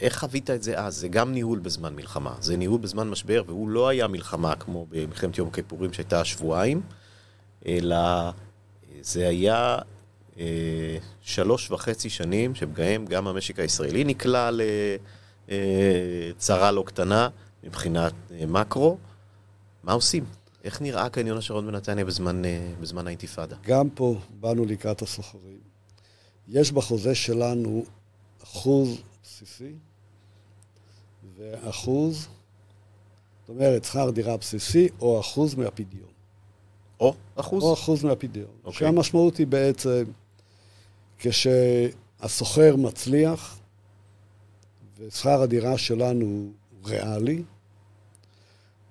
איך 0.00 0.18
חווית 0.18 0.50
את 0.50 0.62
זה 0.62 0.78
אז? 0.78 0.96
זה 0.96 1.08
גם 1.08 1.32
ניהול 1.32 1.58
בזמן 1.58 1.96
מלחמה, 1.96 2.34
זה 2.40 2.56
ניהול 2.56 2.80
בזמן 2.80 3.08
משבר, 3.08 3.42
והוא 3.46 3.68
לא 3.68 3.88
היה 3.88 4.06
מלחמה 4.06 4.56
כמו 4.56 4.86
במלחמת 4.90 5.38
יום 5.38 5.48
הכיפורים 5.48 5.92
שהייתה 5.92 6.24
שבועיים, 6.24 6.80
אלא 7.66 7.96
זה 9.02 9.28
היה 9.28 9.78
אה, 10.38 10.96
שלוש 11.20 11.70
וחצי 11.70 12.10
שנים 12.10 12.54
שבהם 12.54 13.06
גם 13.06 13.26
המשק 13.26 13.58
הישראלי 13.58 14.04
נקלע 14.04 14.50
לצרה 15.48 16.72
לא 16.72 16.82
קטנה 16.86 17.28
מבחינת 17.64 18.12
אה, 18.32 18.46
מקרו. 18.46 18.96
מה 19.82 19.92
עושים? 19.92 20.24
איך 20.64 20.82
נראה 20.82 21.08
קניון 21.08 21.38
השרון 21.38 21.66
בנתניה 21.66 22.04
בזמן, 22.04 22.44
אה, 22.44 22.70
בזמן 22.80 23.06
האינתיפאדה? 23.06 23.56
גם 23.62 23.90
פה 23.90 24.18
באנו 24.40 24.64
לקראת 24.64 25.02
הסוחרים. 25.02 25.58
יש 26.48 26.72
בחוזה 26.72 27.14
שלנו 27.14 27.84
אחוז 28.42 29.02
בסיסי 29.34 29.72
ואחוז, 31.36 32.28
זאת 33.40 33.48
אומרת, 33.48 33.84
שכר 33.84 34.10
דירה 34.10 34.36
בסיסי 34.36 34.88
או 35.00 35.20
אחוז 35.20 35.54
מהפדיון. 35.54 36.12
או 37.00 37.14
אחוז? 37.36 37.62
או 37.62 37.74
אחוז 37.74 38.04
מהפדיון. 38.04 38.46
Okay. 38.46 38.66
אוקיי. 38.66 38.78
שהמשמעות 38.78 39.36
היא 39.36 39.46
בעצם, 39.46 40.04
כשהסוחר 41.18 42.76
מצליח 42.76 43.58
ושכר 44.98 45.42
הדירה 45.42 45.78
שלנו 45.78 46.52
ריאלי, 46.84 47.42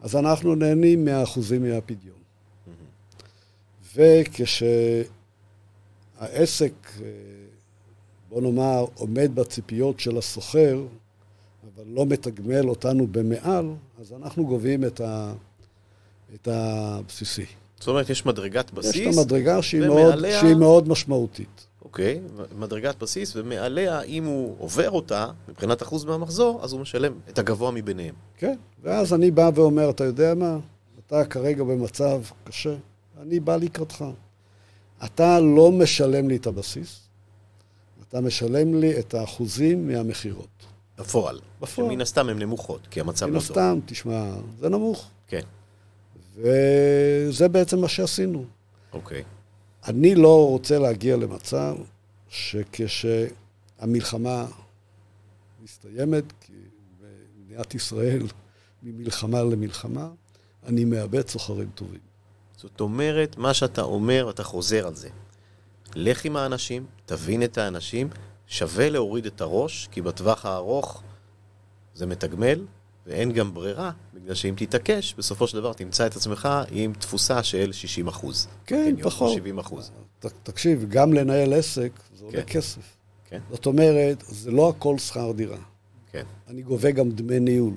אז 0.01 0.15
אנחנו 0.15 0.55
נהנים 0.55 1.05
מהאחוזים 1.05 1.63
מהפדיון. 1.63 2.17
Mm-hmm. 2.17 2.69
וכשהעסק, 6.19 6.73
אה, 7.01 7.32
בוא 8.33 8.41
נאמר, 8.41 8.85
עומד 8.95 9.31
בציפיות 9.35 9.99
של 9.99 10.17
הסוחר, 10.17 10.81
אבל 11.75 11.83
לא 11.87 12.05
מתגמל 12.05 12.69
אותנו 12.69 13.07
במעל, 13.07 13.69
אז 13.99 14.13
אנחנו 14.13 14.45
גובים 14.45 14.85
את, 14.85 15.01
ה... 15.01 15.33
את 16.35 16.47
הבסיסי. 16.47 17.45
זאת 17.79 17.87
אומרת, 17.87 18.09
יש 18.09 18.25
מדרגת 18.25 18.71
בסיס. 18.71 18.95
יש 18.95 19.07
את 19.07 19.19
המדרגה 19.19 19.61
שהיא, 19.61 19.81
ומעליה... 19.81 20.31
מאוד, 20.31 20.41
שהיא 20.41 20.55
מאוד 20.55 20.87
משמעותית. 20.87 21.67
אוקיי, 21.85 22.21
מדרגת 22.57 22.95
בסיס, 23.03 23.35
ומעליה, 23.35 24.01
אם 24.01 24.25
הוא 24.25 24.55
עובר 24.59 24.91
אותה, 24.91 25.27
מבחינת 25.49 25.81
אחוז 25.83 26.05
מהמחזור, 26.05 26.59
אז 26.63 26.73
הוא 26.73 26.81
משלם 26.81 27.13
את 27.29 27.39
הגבוה 27.39 27.71
מביניהם. 27.71 28.15
כן, 28.37 28.55
ואז 28.83 29.13
אני 29.13 29.31
בא 29.31 29.49
ואומר, 29.55 29.89
אתה 29.89 30.03
יודע 30.03 30.33
מה? 30.35 30.57
אתה 31.05 31.25
כרגע 31.25 31.63
במצב 31.63 32.21
קשה, 32.43 32.75
אני 33.21 33.39
בא 33.39 33.55
לקראתך. 33.55 34.05
אתה 35.05 35.39
לא 35.39 35.71
משלם 35.71 36.29
לי 36.29 36.35
את 36.35 36.47
הבסיס, 36.47 37.02
אתה 38.13 38.21
משלם 38.21 38.79
לי 38.79 38.99
את 38.99 39.13
האחוזים 39.13 39.87
מהמכירות. 39.87 40.65
בפועל. 40.97 41.39
בפועל. 41.61 41.89
שמן 41.89 42.01
הסתם 42.01 42.29
הן 42.29 42.39
נמוכות, 42.39 42.87
כי 42.87 42.99
המצב 42.99 43.25
לא 43.25 43.31
טוב. 43.31 43.33
מן 43.33 43.37
הסתם, 43.37 43.79
תשמע, 43.85 44.33
זה 44.59 44.69
נמוך. 44.69 45.09
כן. 45.27 45.41
וזה 46.35 47.47
בעצם 47.47 47.79
מה 47.79 47.87
שעשינו. 47.87 48.45
אוקיי. 48.93 49.23
אני 49.87 50.15
לא 50.15 50.49
רוצה 50.49 50.79
להגיע 50.79 51.17
למצב 51.17 51.75
שכשהמלחמה 52.29 54.45
מסתיימת, 55.63 56.23
כי 56.41 56.53
במדינת 57.01 57.75
ישראל 57.75 58.27
ממלחמה 58.83 59.43
למלחמה, 59.43 60.09
אני 60.65 60.85
מאבד 60.85 61.27
סוחרים 61.27 61.69
טובים. 61.75 62.01
זאת 62.57 62.81
אומרת, 62.81 63.37
מה 63.37 63.53
שאתה 63.53 63.81
אומר, 63.81 64.29
אתה 64.29 64.43
חוזר 64.43 64.87
על 64.87 64.95
זה. 64.95 65.09
לך 65.95 66.25
עם 66.25 66.35
האנשים, 66.35 66.85
תבין 67.05 67.43
את 67.43 67.57
האנשים, 67.57 68.09
שווה 68.47 68.89
להוריד 68.89 69.25
את 69.25 69.41
הראש, 69.41 69.87
כי 69.91 70.01
בטווח 70.01 70.45
הארוך 70.45 71.03
זה 71.93 72.05
מתגמל, 72.05 72.65
ואין 73.07 73.31
גם 73.31 73.53
ברירה, 73.53 73.91
בגלל 74.13 74.33
שאם 74.33 74.53
תתעקש, 74.57 75.13
בסופו 75.17 75.47
של 75.47 75.57
דבר 75.57 75.73
תמצא 75.73 76.07
את 76.07 76.15
עצמך 76.15 76.49
עם 76.71 76.93
תפוסה 76.93 77.43
של 77.43 77.71
60 77.71 78.07
אחוז. 78.07 78.47
כן, 78.65 78.95
פחות. 79.03 79.33
70 79.33 79.59
אחוז. 79.59 79.91
תקשיב, 80.43 80.85
גם 80.89 81.13
לנהל 81.13 81.53
עסק 81.53 81.91
זה 82.13 82.25
עולה 82.25 82.41
כן. 82.43 82.53
כסף. 82.53 82.97
כן. 83.29 83.39
זאת 83.51 83.65
אומרת, 83.65 84.23
זה 84.27 84.51
לא 84.51 84.69
הכל 84.69 84.97
שכר 84.97 85.31
דירה. 85.31 85.57
כן. 86.11 86.23
אני 86.47 86.61
גובה 86.61 86.91
גם 86.91 87.11
דמי 87.11 87.39
ניהול. 87.39 87.73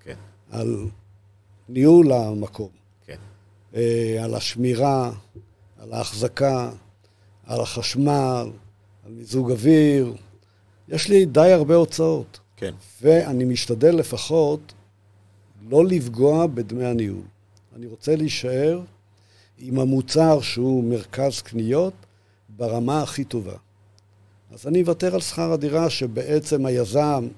כן. 0.00 0.14
על 0.50 0.86
ניהול 1.68 2.12
המקום. 2.12 2.68
כן. 3.06 3.16
אה, 3.74 4.18
על 4.24 4.34
השמירה, 4.34 5.12
על 5.78 5.92
ההחזקה, 5.92 6.70
על 7.46 7.60
החשמל, 7.60 8.50
על 9.06 9.12
מיזוג 9.12 9.50
אוויר. 9.50 10.14
יש 10.88 11.08
לי 11.08 11.24
די 11.24 11.52
הרבה 11.52 11.74
הוצאות. 11.74 12.40
כן. 12.56 12.74
ואני 13.02 13.44
משתדל 13.44 13.94
לפחות 13.96 14.72
לא 15.68 15.84
לפגוע 15.84 16.46
בדמי 16.46 16.84
הניהול. 16.84 17.22
אני 17.76 17.86
רוצה 17.86 18.16
להישאר 18.16 18.80
עם 19.58 19.78
המוצר 19.78 20.40
שהוא 20.40 20.84
מרכז 20.84 21.40
קניות 21.40 21.94
ברמה 22.48 23.02
הכי 23.02 23.24
טובה. 23.24 23.56
אז 24.50 24.66
אני 24.66 24.80
אוותר 24.80 25.14
על 25.14 25.20
שכר 25.20 25.52
הדירה 25.52 25.90
שבעצם 25.90 26.66
היזם 26.66 27.28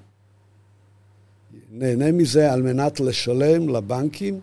נהנה 1.69 2.11
מזה 2.11 2.53
על 2.53 2.61
מנת 2.61 2.99
לשלם 2.99 3.69
לבנקים 3.69 4.39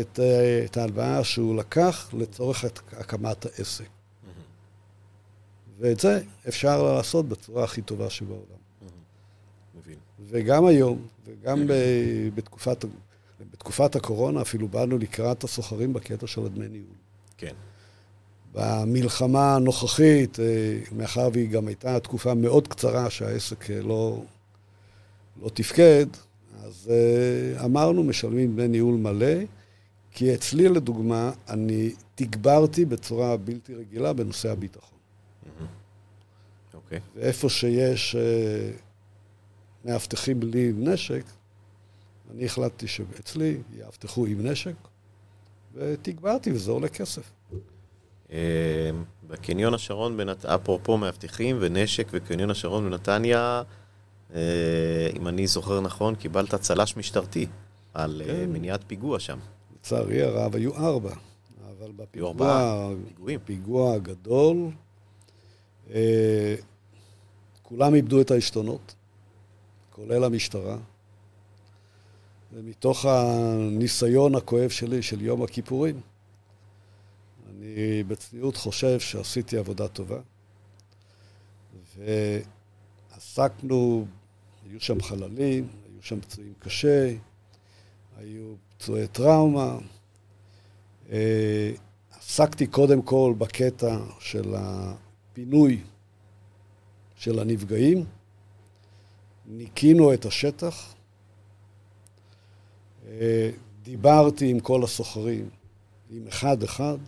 את, 0.00 0.20
אה, 0.22 0.64
את 0.64 0.76
ההלוואה 0.76 1.24
שהוא 1.24 1.56
לקח 1.56 2.10
לצורך 2.12 2.64
הקמת 2.92 3.46
העסק. 3.46 3.88
Mm-hmm. 5.74 5.84
ואת 5.84 6.00
זה 6.00 6.20
אפשר 6.48 6.82
לעשות 6.82 7.28
בצורה 7.28 7.64
הכי 7.64 7.82
טובה 7.82 8.10
שבעולם. 8.10 8.64
וגם 10.28 10.66
היום, 10.66 11.06
וגם 11.26 11.62
בתקופת, 12.34 12.84
בתקופת 13.52 13.96
הקורונה, 13.96 14.42
אפילו 14.42 14.68
באנו 14.68 14.98
לקראת 14.98 15.44
הסוחרים 15.44 15.92
בקטע 15.92 16.26
של 16.26 16.46
הדמי 16.46 16.68
ניהול. 16.68 16.86
כן. 17.36 17.54
במלחמה 18.54 19.56
הנוכחית, 19.56 20.40
אה, 20.40 20.44
מאחר 20.92 21.28
והיא 21.32 21.50
גם 21.50 21.66
הייתה 21.68 22.00
תקופה 22.00 22.34
מאוד 22.34 22.68
קצרה 22.68 23.10
שהעסק 23.10 23.70
אה, 23.70 23.82
לא, 23.82 24.22
לא 25.42 25.48
תפקד, 25.48 26.06
אז 26.64 26.90
אה, 26.90 27.64
אמרנו, 27.64 28.04
משלמים 28.04 28.52
דמי 28.52 28.68
ניהול 28.68 28.94
מלא, 28.94 29.34
כי 30.10 30.34
אצלי, 30.34 30.68
לדוגמה, 30.68 31.32
אני 31.48 31.90
תגברתי 32.14 32.84
בצורה 32.84 33.36
בלתי 33.36 33.74
רגילה 33.74 34.12
בנושא 34.12 34.50
הביטחון. 34.50 34.93
אוקיי. 36.74 37.00
ואיפה 37.14 37.48
שיש 37.48 38.16
מאבטחים 39.84 40.40
בלי 40.40 40.72
נשק, 40.76 41.24
אני 42.30 42.44
החלטתי 42.44 42.88
שאצלי 42.88 43.58
יאבטחו 43.78 44.26
עם 44.26 44.46
נשק, 44.46 44.74
ותגברתי, 45.74 46.52
וזה 46.52 46.70
עולה 46.70 46.88
כסף. 46.88 47.32
בקניון 49.26 49.74
השרון, 49.74 50.16
בנת... 50.16 50.44
אפרופו 50.44 50.96
מאבטחים 50.98 51.56
ונשק, 51.60 52.08
וקניון 52.10 52.50
השרון 52.50 52.90
בנתניה, 52.90 53.62
אה, 54.34 55.10
אם 55.16 55.28
אני 55.28 55.46
זוכר 55.46 55.80
נכון, 55.80 56.14
קיבלת 56.14 56.54
צל"ש 56.54 56.96
משטרתי 56.96 57.46
על 57.94 58.22
כן. 58.26 58.50
מניעת 58.50 58.80
פיגוע 58.86 59.20
שם. 59.20 59.38
לצערי 59.74 60.22
הרב, 60.22 60.56
היו 60.56 60.76
ארבע. 60.76 61.14
אבל 61.78 61.92
בפיגוע, 61.96 62.90
בפיגוע 63.24 63.94
הגדול, 63.94 64.56
אה, 64.56 64.70
כולם 67.62 67.94
איבדו 67.94 68.20
את 68.20 68.30
העשתונות, 68.30 68.94
כולל 69.90 70.24
המשטרה. 70.24 70.76
ומתוך 72.52 73.04
הניסיון 73.04 74.34
הכואב 74.34 74.70
שלי 74.70 75.02
של 75.02 75.22
יום 75.22 75.42
הכיפורים, 75.42 76.00
אני 77.50 78.02
בצניעות 78.02 78.56
חושב 78.56 79.00
שעשיתי 79.00 79.56
עבודה 79.58 79.88
טובה. 79.88 80.20
ועסקנו, 83.12 84.06
היו 84.64 84.80
שם 84.80 85.02
חללים, 85.02 85.68
היו 85.84 86.02
שם 86.02 86.20
פצועים 86.20 86.52
קשה, 86.58 87.14
היו 88.16 88.54
פצועי 88.68 89.06
טראומה. 89.06 89.78
אה, 91.10 91.72
עסקתי 92.18 92.66
קודם 92.66 93.02
כל 93.02 93.34
בקטע 93.38 93.98
של 94.20 94.54
הפינוי 95.34 95.80
של 97.16 97.38
הנפגעים, 97.38 98.04
ניקינו 99.46 100.14
את 100.14 100.24
השטח, 100.24 100.94
אה, 103.06 103.50
דיברתי 103.82 104.50
עם 104.50 104.60
כל 104.60 104.84
הסוחרים, 104.84 105.48
עם 106.10 106.26
אחד-אחד, 106.26 106.98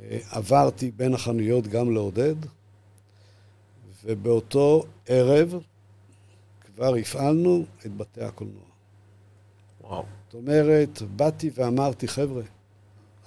אה, 0.00 0.18
עברתי 0.30 0.90
בין 0.90 1.14
החנויות 1.14 1.66
גם 1.66 1.90
לעודד, 1.90 2.34
ובאותו 4.04 4.84
ערב 5.06 5.54
כבר 6.60 6.94
הפעלנו 6.94 7.64
את 7.86 7.96
בתי 7.96 8.22
הקולנוע. 8.22 8.64
וואו. 9.80 10.04
זאת 10.26 10.34
אומרת, 10.34 11.02
באתי 11.16 11.50
ואמרתי, 11.54 12.08
חבר'ה, 12.08 12.42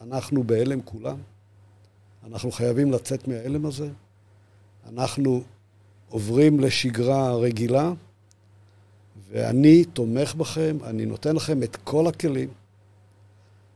אנחנו 0.01 0.43
בהלם 0.43 0.81
כולם, 0.81 1.17
אנחנו 2.27 2.51
חייבים 2.51 2.91
לצאת 2.91 3.27
מההלם 3.27 3.65
הזה, 3.65 3.89
אנחנו 4.89 5.43
עוברים 6.09 6.59
לשגרה 6.59 7.35
רגילה, 7.35 7.91
ואני 9.29 9.85
תומך 9.85 10.35
בכם, 10.35 10.77
אני 10.83 11.05
נותן 11.05 11.35
לכם 11.35 11.63
את 11.63 11.75
כל 11.75 12.07
הכלים 12.07 12.49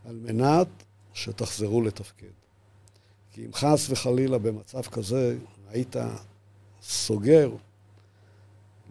על 0.06 0.16
מנת 0.16 0.68
שתחזרו 1.14 1.82
לתפקד. 1.82 2.28
כי 3.32 3.46
אם 3.46 3.54
חס 3.54 3.90
וחלילה 3.90 4.38
במצב 4.38 4.82
כזה 4.82 5.38
היית 5.70 5.96
סוגר 6.82 7.52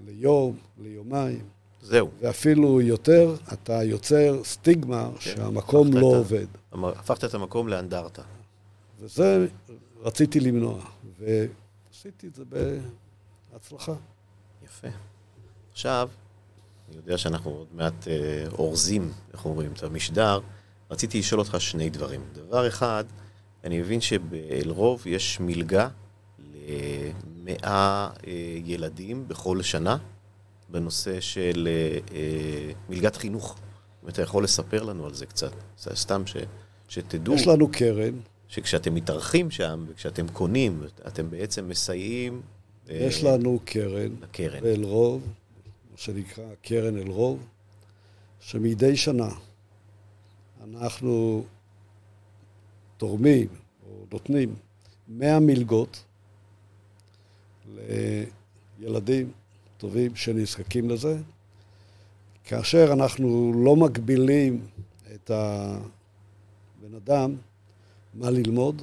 ליום, 0.06 0.56
ליומיים, 0.82 1.44
זהו. 1.82 2.10
ואפילו 2.20 2.80
יותר, 2.80 3.36
אתה 3.52 3.82
יוצר 3.82 4.44
סטיגמה 4.44 5.10
כן. 5.14 5.20
שהמקום 5.20 5.92
לא 5.92 5.98
את 5.98 6.02
עובד. 6.02 6.46
הפכת 6.72 7.24
את 7.24 7.34
המקום 7.34 7.68
לאנדרטה. 7.68 8.22
וזה 8.98 9.46
רציתי 10.00 10.40
למנוע, 10.40 10.84
ועשיתי 11.18 12.26
את 12.26 12.34
זה 12.34 12.44
בהצלחה. 13.52 13.94
יפה. 14.64 14.88
עכשיו, 15.72 16.08
אני 16.88 16.96
יודע 16.96 17.18
שאנחנו 17.18 17.50
עוד 17.50 17.68
מעט 17.74 18.08
אה, 18.08 18.46
אורזים, 18.52 19.12
איך 19.32 19.44
אומרים, 19.44 19.72
את 19.72 19.82
המשדר. 19.82 20.40
רציתי 20.90 21.18
לשאול 21.18 21.40
אותך 21.40 21.56
שני 21.58 21.90
דברים. 21.90 22.20
דבר 22.32 22.68
אחד, 22.68 23.04
אני 23.64 23.80
מבין 23.80 24.00
שבאלרוב 24.00 25.06
יש 25.06 25.40
מלגה 25.40 25.88
למאה 27.46 28.08
אה, 28.26 28.32
ילדים 28.64 29.28
בכל 29.28 29.62
שנה 29.62 29.96
בנושא 30.68 31.20
של 31.20 31.68
אה, 31.70 31.98
אה, 32.14 32.72
מלגת 32.88 33.16
חינוך. 33.16 33.56
אם 34.04 34.08
אתה 34.08 34.22
יכול 34.22 34.44
לספר 34.44 34.82
לנו 34.82 35.06
על 35.06 35.14
זה 35.14 35.26
קצת, 35.26 35.52
סתם 35.78 36.26
ש, 36.26 36.36
שתדעו. 36.88 37.34
יש 37.34 37.46
לנו 37.46 37.68
קרן. 37.72 38.14
שכשאתם 38.48 38.94
מתארחים 38.94 39.50
שם 39.50 39.84
וכשאתם 39.88 40.28
קונים, 40.28 40.82
אתם 41.06 41.30
בעצם 41.30 41.68
מסייעים... 41.68 42.42
יש 42.88 43.24
לנו 43.24 43.60
קרן. 43.64 44.10
לקרן. 44.22 44.60
באלרוב, 44.60 45.22
מה 45.90 45.96
שנקרא 45.96 46.44
קרן 46.62 46.98
אלרוב, 46.98 47.46
שמדי 48.40 48.96
שנה 48.96 49.28
אנחנו 50.64 51.44
תורמים 52.96 53.48
או 53.86 54.04
נותנים 54.12 54.54
100 55.08 55.40
מלגות 55.40 56.04
לילדים 58.78 59.32
טובים 59.78 60.16
שנזקקים 60.16 60.90
לזה, 60.90 61.18
כאשר 62.44 62.92
אנחנו 62.92 63.52
לא 63.64 63.76
מגבילים 63.76 64.66
את 65.14 65.30
הבן 65.30 66.94
אדם 66.96 67.36
מה 68.18 68.30
ללמוד, 68.30 68.82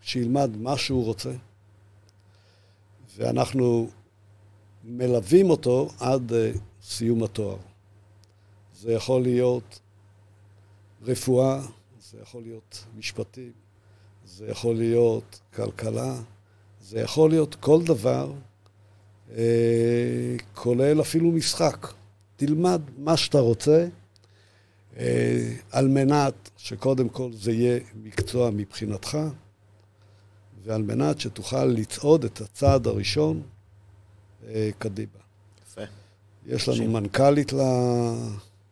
שילמד 0.00 0.56
מה 0.56 0.78
שהוא 0.78 1.04
רוצה, 1.04 1.32
ואנחנו 3.16 3.88
מלווים 4.84 5.50
אותו 5.50 5.88
עד 6.00 6.32
uh, 6.32 6.58
סיום 6.82 7.22
התואר. 7.22 7.56
זה 8.80 8.92
יכול 8.92 9.22
להיות 9.22 9.80
רפואה, 11.02 11.62
זה 12.00 12.18
יכול 12.22 12.42
להיות 12.42 12.84
משפטים, 12.96 13.52
זה 14.24 14.46
יכול 14.48 14.74
להיות 14.74 15.40
כלכלה, 15.54 16.14
זה 16.80 17.00
יכול 17.00 17.30
להיות 17.30 17.54
כל 17.54 17.82
דבר, 17.84 18.32
אה, 19.36 20.36
כולל 20.54 21.00
אפילו 21.00 21.32
משחק. 21.32 21.86
תלמד 22.36 22.82
מה 22.98 23.16
שאתה 23.16 23.40
רוצה, 23.40 23.80
אה, 23.82 24.01
על 25.70 25.88
מנת 25.88 26.50
שקודם 26.56 27.08
כל 27.08 27.32
זה 27.32 27.52
יהיה 27.52 27.80
מקצוע 27.94 28.50
מבחינתך, 28.50 29.18
ועל 30.64 30.82
מנת 30.82 31.20
שתוכל 31.20 31.64
לצעוד 31.64 32.24
את 32.24 32.40
הצעד 32.40 32.86
הראשון 32.86 33.42
אה, 34.48 34.70
קדימה. 34.78 35.08
יפה. 35.66 35.80
יש 36.46 36.68
לנו 36.68 36.92
מנכ"לית 36.92 37.52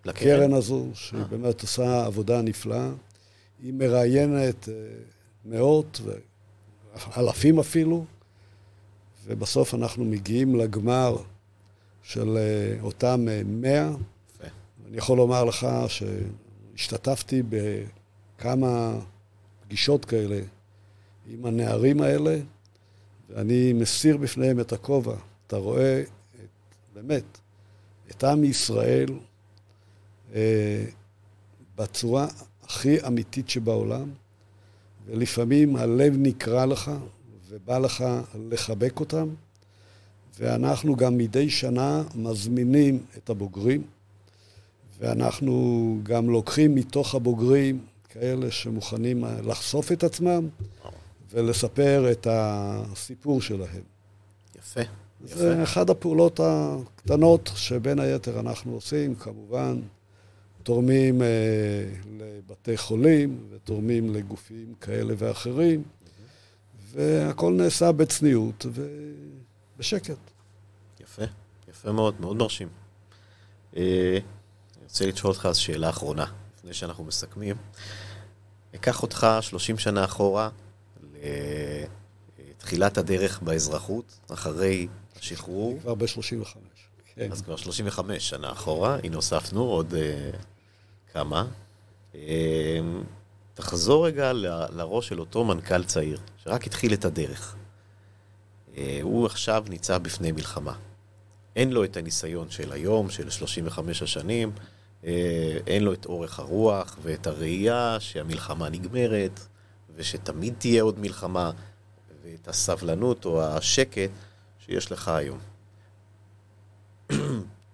לקרן 0.04 0.52
הזו, 0.52 0.86
שהיא 0.94 1.24
באמת 1.30 1.62
עושה 1.62 2.06
עבודה 2.06 2.42
נפלאה. 2.42 2.90
היא 3.62 3.72
מראיינת 3.72 4.68
מאות 5.44 6.00
ואלפים 6.94 7.58
אפילו, 7.58 8.04
ובסוף 9.26 9.74
אנחנו 9.74 10.04
מגיעים 10.04 10.54
לגמר 10.54 11.16
של 12.02 12.36
אה, 12.36 12.82
אותם 12.82 13.26
אה, 13.28 13.42
מאה. 13.46 13.90
אני 14.90 14.98
יכול 14.98 15.16
לומר 15.16 15.44
לך 15.44 15.66
שהשתתפתי 15.88 17.42
בכמה 17.48 18.98
פגישות 19.60 20.04
כאלה 20.04 20.40
עם 21.26 21.46
הנערים 21.46 22.00
האלה, 22.00 22.38
ואני 23.28 23.72
מסיר 23.72 24.16
בפניהם 24.16 24.60
את 24.60 24.72
הכובע. 24.72 25.14
אתה 25.46 25.56
רואה, 25.56 26.00
את, 26.34 26.74
באמת, 26.94 27.24
את 28.10 28.24
עם 28.24 28.44
ישראל 28.44 29.08
אה, 30.34 30.84
בצורה 31.76 32.26
הכי 32.62 33.06
אמיתית 33.06 33.50
שבעולם. 33.50 34.10
ולפעמים 35.06 35.76
הלב 35.76 36.14
נקרע 36.18 36.66
לך, 36.66 36.90
ובא 37.48 37.78
לך 37.78 38.04
לחבק 38.50 39.00
אותם, 39.00 39.28
ואנחנו 40.38 40.96
גם 40.96 41.18
מדי 41.18 41.50
שנה 41.50 42.02
מזמינים 42.14 43.04
את 43.16 43.30
הבוגרים, 43.30 43.82
ואנחנו 45.00 45.98
גם 46.02 46.30
לוקחים 46.30 46.74
מתוך 46.74 47.14
הבוגרים 47.14 47.84
כאלה 48.08 48.50
שמוכנים 48.50 49.24
לחשוף 49.44 49.92
את 49.92 50.04
עצמם 50.04 50.48
ולספר 51.30 52.12
את 52.12 52.26
הסיפור 52.30 53.42
שלהם. 53.42 53.82
יפה. 54.58 54.80
יפה. 55.24 55.36
זה 55.36 55.62
אחת 55.62 55.90
הפעולות 55.90 56.40
הקטנות 56.42 57.50
שבין 57.54 57.98
היתר 57.98 58.40
אנחנו 58.40 58.72
עושים, 58.72 59.14
כמובן. 59.14 59.80
תורמים 60.62 61.22
אה, 61.22 61.28
לבתי 62.18 62.76
חולים 62.76 63.38
ותורמים 63.50 64.14
לגופים 64.14 64.74
כאלה 64.80 65.14
ואחרים. 65.18 65.82
והכל 66.92 67.52
נעשה 67.52 67.92
בצניעות 67.92 68.66
ובשקט. 69.76 70.16
יפה, 71.00 71.22
יפה 71.68 71.92
מאוד, 71.92 72.14
מאוד 72.20 72.36
מרשים. 72.36 72.68
אה, 73.76 74.18
רוצה 74.90 75.06
לשאול 75.06 75.32
אותך 75.32 75.46
אז 75.46 75.56
שאלה 75.56 75.90
אחרונה, 75.90 76.24
לפני 76.58 76.74
שאנחנו 76.74 77.04
מסכמים. 77.04 77.56
אקח 78.74 79.02
אותך 79.02 79.26
30 79.40 79.78
שנה 79.78 80.04
אחורה 80.04 80.48
לתחילת 82.38 82.98
הדרך 82.98 83.42
באזרחות, 83.42 84.18
אחרי 84.32 84.86
השחרור. 85.18 85.78
כבר 85.80 85.94
ב-35. 85.94 86.58
כן. 87.14 87.32
אז 87.32 87.42
כבר 87.42 87.56
35 87.56 88.28
שנה 88.28 88.52
אחורה, 88.52 88.98
הנה 89.04 89.16
הוספנו 89.16 89.62
עוד 89.62 89.92
uh, 89.92 90.36
כמה. 91.12 91.46
Uh, 92.12 92.16
תחזור 93.54 94.06
רגע 94.06 94.32
ל, 94.32 94.46
לראש 94.70 95.08
של 95.08 95.20
אותו 95.20 95.44
מנכ"ל 95.44 95.84
צעיר, 95.84 96.20
שרק 96.44 96.66
התחיל 96.66 96.94
את 96.94 97.04
הדרך. 97.04 97.56
Uh, 98.68 98.78
הוא 99.02 99.26
עכשיו 99.26 99.64
ניצב 99.68 100.02
בפני 100.02 100.32
מלחמה. 100.32 100.74
אין 101.56 101.72
לו 101.72 101.84
את 101.84 101.96
הניסיון 101.96 102.50
של 102.50 102.72
היום, 102.72 103.10
של 103.10 103.30
35 103.30 104.02
השנים, 104.02 104.52
אין 105.66 105.82
לו 105.82 105.92
את 105.92 106.06
אורך 106.06 106.38
הרוח 106.38 106.96
ואת 107.02 107.26
הראייה 107.26 107.96
שהמלחמה 108.00 108.68
נגמרת, 108.68 109.40
ושתמיד 109.96 110.54
תהיה 110.58 110.82
עוד 110.82 110.98
מלחמה, 110.98 111.50
ואת 112.24 112.48
הסבלנות 112.48 113.24
או 113.24 113.42
השקט 113.42 114.10
שיש 114.58 114.92
לך 114.92 115.08
היום. 115.08 115.38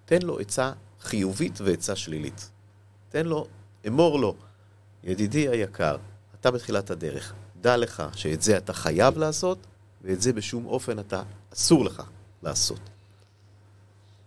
תן 0.05 0.21
לו 0.21 0.39
עצה 0.39 0.71
חיובית 1.01 1.61
ועצה 1.61 1.95
שלילית. 1.95 2.49
תן 3.09 3.25
לו, 3.25 3.47
אמור 3.87 4.19
לו, 4.19 4.35
ידידי 5.03 5.47
היקר, 5.47 5.97
אתה 6.39 6.51
בתחילת 6.51 6.91
הדרך, 6.91 7.33
דע 7.61 7.77
לך 7.77 8.03
שאת 8.13 8.41
זה 8.41 8.57
אתה 8.57 8.73
חייב 8.73 9.17
לעשות, 9.17 9.57
ואת 10.01 10.21
זה 10.21 10.33
בשום 10.33 10.65
אופן 10.65 10.99
אתה 10.99 11.23
אסור 11.53 11.85
לך 11.85 12.03
לעשות. 12.43 12.79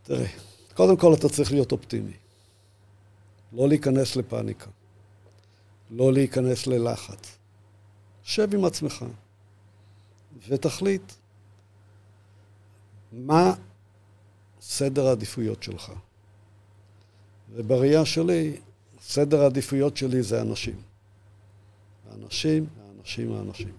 תראה, 0.03 0.27
קודם 0.75 0.97
כל 0.97 1.15
אתה 1.15 1.29
צריך 1.29 1.53
להיות 1.53 1.73
אופטימי. 1.73 2.13
לא 3.53 3.69
להיכנס 3.69 4.17
לפאניקה. 4.17 4.71
לא 5.91 6.13
להיכנס 6.13 6.67
ללחץ. 6.67 7.39
שב 8.23 8.55
עם 8.55 8.65
עצמך 8.65 9.05
ותחליט 10.49 11.13
מה 13.13 13.55
סדר 14.61 15.07
העדיפויות 15.07 15.63
שלך. 15.63 15.93
ובראייה 17.53 18.05
שלי, 18.05 18.61
סדר 19.01 19.43
העדיפויות 19.43 19.97
שלי 19.97 20.23
זה 20.23 20.43
אנשים. 20.43 20.83
האנשים, 22.11 22.67
האנשים, 22.81 23.33
האנשים. 23.33 23.73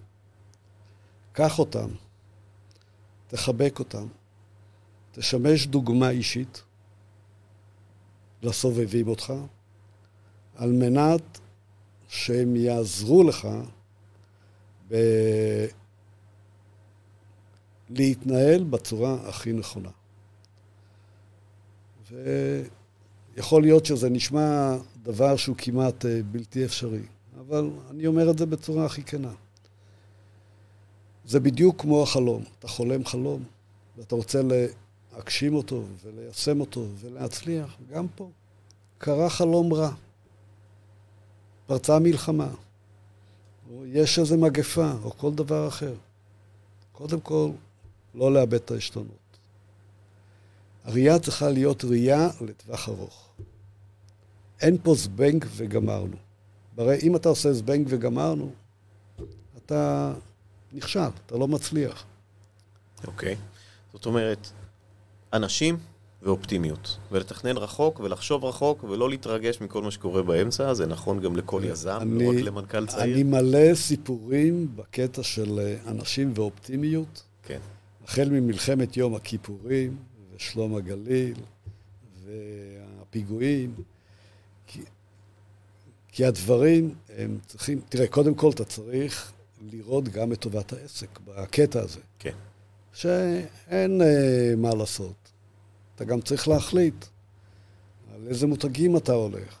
קח 1.32 1.58
אותם, 1.58 1.88
תחבק 3.26 3.78
אותם, 3.78 4.06
תשמש 5.12 5.66
דוגמה 5.66 6.10
אישית 6.10 6.62
לסובבים 8.42 9.08
אותך, 9.08 9.32
על 10.56 10.72
מנת 10.72 11.38
שהם 12.08 12.56
יעזרו 12.56 13.22
לך 13.22 13.48
ב... 14.88 14.94
להתנהל 17.90 18.64
בצורה 18.64 19.28
הכי 19.28 19.52
נכונה. 19.52 19.90
ויכול 23.36 23.62
להיות 23.62 23.86
שזה 23.86 24.10
נשמע 24.10 24.76
דבר 25.02 25.36
שהוא 25.36 25.56
כמעט 25.58 26.06
אה, 26.06 26.20
בלתי 26.30 26.64
אפשרי, 26.64 27.02
אבל 27.40 27.70
אני 27.90 28.06
אומר 28.06 28.30
את 28.30 28.38
זה 28.38 28.46
בצורה 28.46 28.84
הכי 28.84 29.02
כנה. 29.02 29.32
זה 31.24 31.40
בדיוק 31.40 31.80
כמו 31.80 32.02
החלום. 32.02 32.44
אתה 32.58 32.68
חולם 32.68 33.04
חלום, 33.04 33.44
ואתה 33.96 34.14
רוצה 34.14 34.40
להגשים 34.42 35.54
אותו 35.54 35.84
וליישם 36.04 36.60
אותו 36.60 36.86
ולהצליח. 37.00 37.76
גם 37.90 38.06
פה 38.16 38.30
קרה 38.98 39.30
חלום 39.30 39.72
רע. 39.72 39.90
פרצה 41.66 41.98
מלחמה, 41.98 42.48
או 43.70 43.86
יש 43.86 44.18
איזו 44.18 44.38
מגפה, 44.38 44.92
או 45.02 45.10
כל 45.10 45.34
דבר 45.34 45.68
אחר. 45.68 45.94
קודם 46.92 47.20
כל, 47.20 47.50
לא 48.14 48.32
לאבד 48.32 48.54
את 48.54 48.70
העשתונות. 48.70 49.16
הראייה 50.84 51.18
צריכה 51.18 51.50
להיות 51.50 51.84
ראייה 51.84 52.28
לטווח 52.40 52.88
ארוך. 52.88 53.28
אין 54.60 54.76
פה 54.82 54.94
זבנג 54.94 55.44
וגמרנו. 55.56 56.16
הרי 56.76 56.98
אם 57.02 57.16
אתה 57.16 57.28
עושה 57.28 57.52
זבנג 57.52 57.86
וגמרנו, 57.90 58.52
אתה 59.56 60.12
נכשל, 60.72 61.08
אתה 61.26 61.36
לא 61.36 61.48
מצליח. 61.48 62.04
אוקיי. 63.06 63.34
Okay. 63.34 63.36
זאת 63.92 64.06
אומרת, 64.06 64.48
אנשים 65.32 65.78
ואופטימיות. 66.22 66.98
ולתכנן 67.12 67.56
רחוק 67.56 68.00
ולחשוב 68.00 68.44
רחוק 68.44 68.84
ולא 68.84 69.10
להתרגש 69.10 69.60
מכל 69.60 69.82
מה 69.82 69.90
שקורה 69.90 70.22
באמצע, 70.22 70.74
זה 70.74 70.86
נכון 70.86 71.20
גם 71.20 71.36
לכל 71.36 71.62
יזם, 71.64 71.98
אני, 72.00 72.24
לא 72.24 72.30
רק 72.30 72.36
למנכ"ל 72.36 72.86
צעיר. 72.86 73.14
אני 73.14 73.22
מלא 73.22 73.74
סיפורים 73.74 74.76
בקטע 74.76 75.22
של 75.22 75.58
אה, 75.58 75.90
אנשים 75.90 76.32
ואופטימיות. 76.34 77.22
כן. 77.42 77.58
החל 78.04 78.28
ממלחמת 78.30 78.96
יום 78.96 79.14
הכיפורים, 79.14 79.96
ושלום 80.36 80.76
הגליל, 80.76 81.36
והפיגועים. 82.24 83.74
כי, 84.66 84.80
כי 86.08 86.24
הדברים 86.24 86.94
הם 87.16 87.38
צריכים... 87.46 87.80
תראה, 87.88 88.06
קודם 88.06 88.34
כל 88.34 88.50
אתה 88.50 88.64
צריך 88.64 89.32
לראות 89.72 90.08
גם 90.08 90.32
את 90.32 90.40
טובת 90.40 90.72
העסק 90.72 91.18
בקטע 91.24 91.80
הזה. 91.80 92.00
כן. 92.18 92.34
שאין 92.92 94.02
אה, 94.02 94.54
מה 94.56 94.74
לעשות. 94.74 95.31
אתה 95.94 96.04
גם 96.04 96.20
צריך 96.20 96.48
להחליט 96.48 97.04
על 98.14 98.28
איזה 98.28 98.46
מותגים 98.46 98.96
אתה 98.96 99.12
הולך, 99.12 99.60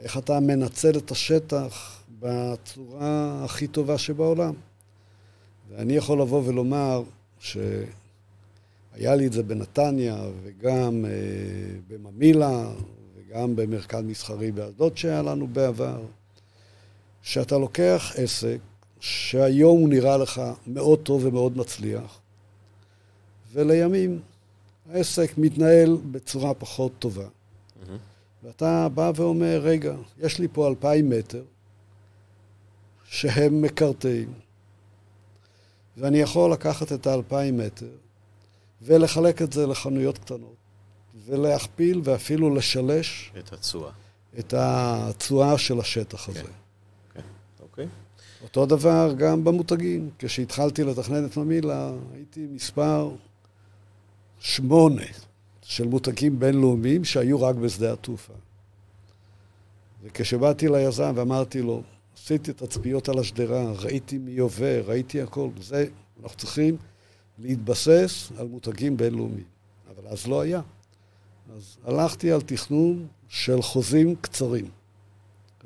איך 0.00 0.18
אתה 0.18 0.40
מנצל 0.40 0.98
את 0.98 1.10
השטח 1.10 2.02
בצורה 2.20 3.44
הכי 3.44 3.66
טובה 3.66 3.98
שבעולם. 3.98 4.54
ואני 5.70 5.92
יכול 5.92 6.20
לבוא 6.20 6.42
ולומר 6.44 7.02
שהיה 7.38 7.84
לי 8.94 9.26
את 9.26 9.32
זה 9.32 9.42
בנתניה 9.42 10.24
וגם 10.42 11.04
אה, 11.04 11.10
בממילה 11.88 12.72
וגם 13.16 13.56
במרכז 13.56 14.02
מסחרי 14.04 14.52
באשדוד 14.52 14.96
שהיה 14.96 15.22
לנו 15.22 15.46
בעבר, 15.46 16.02
שאתה 17.22 17.58
לוקח 17.58 18.12
עסק 18.16 18.58
שהיום 19.00 19.80
הוא 19.80 19.88
נראה 19.88 20.16
לך 20.16 20.42
מאוד 20.66 20.98
טוב 20.98 21.24
ומאוד 21.24 21.56
מצליח, 21.56 22.20
ולימים 23.52 24.20
העסק 24.90 25.32
מתנהל 25.38 25.96
בצורה 26.10 26.54
פחות 26.54 26.92
טובה. 26.98 27.24
Mm-hmm. 27.24 27.90
ואתה 28.42 28.88
בא 28.88 29.12
ואומר, 29.14 29.60
רגע, 29.62 29.94
יש 30.18 30.38
לי 30.38 30.48
פה 30.52 30.68
אלפיים 30.68 31.10
מטר 31.10 31.42
שהם 33.04 33.62
מקרטעים, 33.62 34.32
ואני 35.96 36.18
יכול 36.18 36.52
לקחת 36.52 36.92
את 36.92 37.06
האלפיים 37.06 37.58
מטר 37.58 37.90
ולחלק 38.82 39.42
את 39.42 39.52
זה 39.52 39.66
לחנויות 39.66 40.18
קטנות, 40.18 40.56
ולהכפיל 41.26 42.00
ואפילו 42.04 42.54
לשלש 42.54 43.32
את 43.38 43.52
התשואה. 43.52 43.92
את 44.38 44.54
התשואה 44.56 45.58
של 45.58 45.80
השטח 45.80 46.28
הזה. 46.28 46.42
כן, 46.42 46.50
כן, 47.14 47.20
אוקיי. 47.62 47.86
אותו 48.42 48.66
דבר 48.66 49.14
גם 49.18 49.44
במותגים. 49.44 50.10
כשהתחלתי 50.18 50.84
לתכנן 50.84 51.26
את 51.26 51.36
ממילה, 51.36 51.92
הייתי 52.14 52.46
מספר 52.50 53.10
שמונה 54.44 55.02
של 55.62 55.86
מותגים 55.86 56.38
בינלאומיים 56.38 57.04
שהיו 57.04 57.42
רק 57.42 57.56
בשדה 57.56 57.92
התעופה. 57.92 58.32
וכשבאתי 60.02 60.68
ליזם 60.68 61.12
ואמרתי 61.16 61.62
לו, 61.62 61.82
עשיתי 62.16 62.50
את 62.50 62.62
הצפיות 62.62 63.08
על 63.08 63.18
השדרה, 63.18 63.72
ראיתי 63.72 64.18
מי 64.18 64.38
עובר, 64.38 64.82
ראיתי 64.86 65.22
הכל, 65.22 65.48
זה, 65.60 65.86
אנחנו 66.22 66.38
צריכים 66.38 66.76
להתבסס 67.38 68.32
על 68.38 68.46
מותגים 68.46 68.96
בינלאומיים. 68.96 69.44
אבל 69.90 70.08
אז 70.08 70.26
לא 70.26 70.40
היה. 70.40 70.60
אז 71.56 71.76
הלכתי 71.84 72.32
על 72.32 72.40
תכנון 72.40 73.06
של 73.28 73.62
חוזים 73.62 74.14
קצרים, 74.20 74.68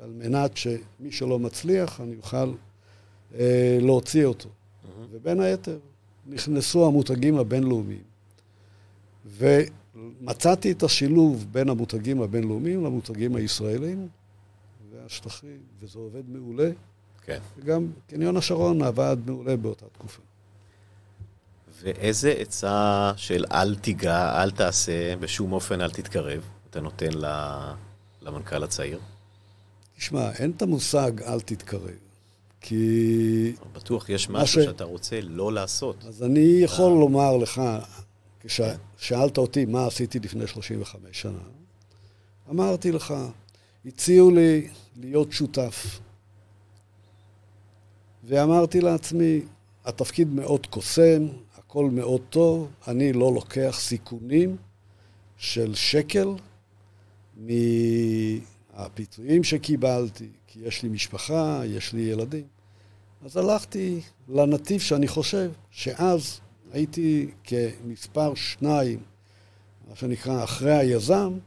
על 0.01 0.09
מנת 0.09 0.57
שמי 0.57 1.11
שלא 1.11 1.39
מצליח, 1.39 2.01
אני 2.01 2.15
אוכל 2.15 2.53
אה, 3.35 3.77
להוציא 3.81 4.25
אותו. 4.25 4.49
Mm-hmm. 4.49 4.87
ובין 5.11 5.39
היתר, 5.39 5.77
נכנסו 6.27 6.87
המותגים 6.87 7.37
הבינלאומיים. 7.37 8.08
ומצאתי 9.37 10.71
את 10.71 10.83
השילוב 10.83 11.45
בין 11.51 11.69
המותגים 11.69 12.21
הבינלאומיים 12.21 12.85
למותגים 12.85 13.35
הישראלים 13.35 14.07
והשטחים, 14.91 15.57
וזה 15.79 15.99
עובד 15.99 16.23
מעולה. 16.29 16.69
כן. 17.25 17.39
וגם 17.57 17.91
קניון 18.07 18.37
השרון 18.37 18.81
עבד 18.81 19.17
מעולה 19.25 19.57
באותה 19.57 19.85
תקופה. 19.91 20.21
ואיזה 21.81 22.31
עצה 22.31 23.11
של 23.17 23.45
אל 23.51 23.75
תיגע, 23.75 24.43
אל 24.43 24.51
תעשה, 24.51 25.15
בשום 25.15 25.51
אופן 25.51 25.81
אל 25.81 25.89
תתקרב, 25.89 26.41
אתה 26.69 26.81
נותן 26.81 27.09
למנכ"ל 28.21 28.63
הצעיר? 28.63 28.99
תשמע, 29.97 30.31
אין 30.31 30.51
את 30.51 30.61
המושג 30.61 31.21
אל 31.21 31.39
תתקרב. 31.39 31.91
כי... 32.61 33.53
בטוח 33.73 34.09
יש 34.09 34.29
משהו 34.29 34.61
ש... 34.61 34.65
שאתה 34.65 34.83
רוצה 34.83 35.21
לא 35.21 35.53
לעשות. 35.53 35.95
אז 36.07 36.23
אני 36.23 36.59
יכול 36.61 36.91
אה. 36.91 36.99
לומר 36.99 37.37
לך, 37.37 37.61
כששאלת 38.39 39.37
אותי 39.37 39.65
מה 39.65 39.87
עשיתי 39.87 40.19
לפני 40.19 40.47
35 40.47 41.21
שנה, 41.21 41.39
אמרתי 42.49 42.91
לך, 42.91 43.13
הציעו 43.85 44.31
לי 44.31 44.67
להיות 44.95 45.31
שותף. 45.31 45.99
ואמרתי 48.23 48.81
לעצמי, 48.81 49.41
התפקיד 49.85 50.27
מאוד 50.27 50.65
קוסם, 50.65 51.27
הכל 51.57 51.89
מאוד 51.89 52.21
טוב, 52.29 52.67
אני 52.87 53.13
לא 53.13 53.33
לוקח 53.33 53.77
סיכונים 53.79 54.57
של 55.37 55.75
שקל 55.75 56.29
מהפיצויים 58.75 59.43
שקיבלתי, 59.43 60.27
כי 60.47 60.59
יש 60.63 60.83
לי 60.83 60.89
משפחה, 60.89 61.61
יש 61.65 61.93
לי 61.93 62.01
ילדים. 62.01 62.43
אז 63.25 63.37
הלכתי 63.37 64.01
לנתיב 64.29 64.81
שאני 64.81 65.07
חושב 65.07 65.51
שאז 65.71 66.39
הייתי 66.71 67.31
כמספר 67.43 68.35
שניים, 68.35 68.99
מה 69.89 69.95
שנקרא, 69.95 70.43
אחרי 70.43 70.73
היזם, 70.73 71.37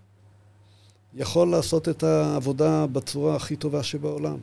יכול 1.14 1.50
לעשות 1.50 1.88
את 1.88 2.02
העבודה 2.02 2.86
בצורה 2.86 3.36
הכי 3.36 3.56
טובה 3.56 3.82
שבעולם. 3.82 4.38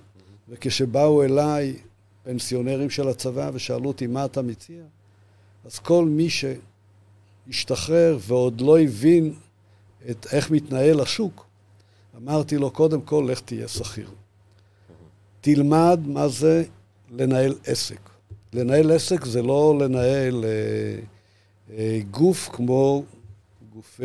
וכשבאו 0.49 1.23
אליי 1.23 1.75
פנסיונרים 2.23 2.89
של 2.89 3.07
הצבא 3.07 3.51
ושאלו 3.53 3.87
אותי 3.87 4.07
מה 4.07 4.25
אתה 4.25 4.41
מציע, 4.41 4.83
אז 5.65 5.79
כל 5.79 6.05
מי 6.05 6.27
שהשתחרר 7.47 8.17
ועוד 8.21 8.61
לא 8.61 8.79
הבין 8.79 9.33
את 10.09 10.27
איך 10.31 10.51
מתנהל 10.51 10.99
השוק, 10.99 11.45
אמרתי 12.17 12.57
לו, 12.57 12.71
קודם 12.71 13.01
כל, 13.01 13.27
לך 13.31 13.39
תהיה 13.39 13.67
שכיר. 13.67 14.09
תלמד 15.41 15.99
מה 16.05 16.27
זה 16.27 16.63
לנהל 17.11 17.55
עסק. 17.65 18.09
לנהל 18.53 18.91
עסק 18.91 19.25
זה 19.25 19.41
לא 19.41 19.79
לנהל 19.81 20.45
אה, 20.45 20.99
אה, 21.77 21.99
גוף 22.11 22.49
כמו 22.53 23.03
גופי, 23.73 24.03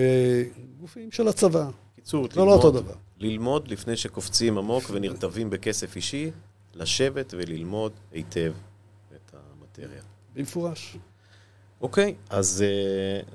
גופים 0.81 1.11
של 1.11 1.29
הצבא. 1.29 1.71
קיצור, 1.97 2.29
לא, 2.37 2.47
לא 2.47 2.53
אותו 2.53 2.71
דבר. 2.71 2.95
ללמוד 3.19 3.69
לפני 3.69 3.97
שקופצים 3.97 4.59
עמוק 4.59 4.85
ונרטבים 4.91 5.51
בכסף 5.51 5.97
אישי, 5.97 6.31
לשבת 6.75 7.35
וללמוד 7.37 7.93
היטב 8.13 8.53
את 9.17 9.35
המטריה. 9.35 10.03
במפורש. 10.35 10.97
אוקיי, 11.81 12.15
אז 12.31 12.65
uh, 12.65 13.27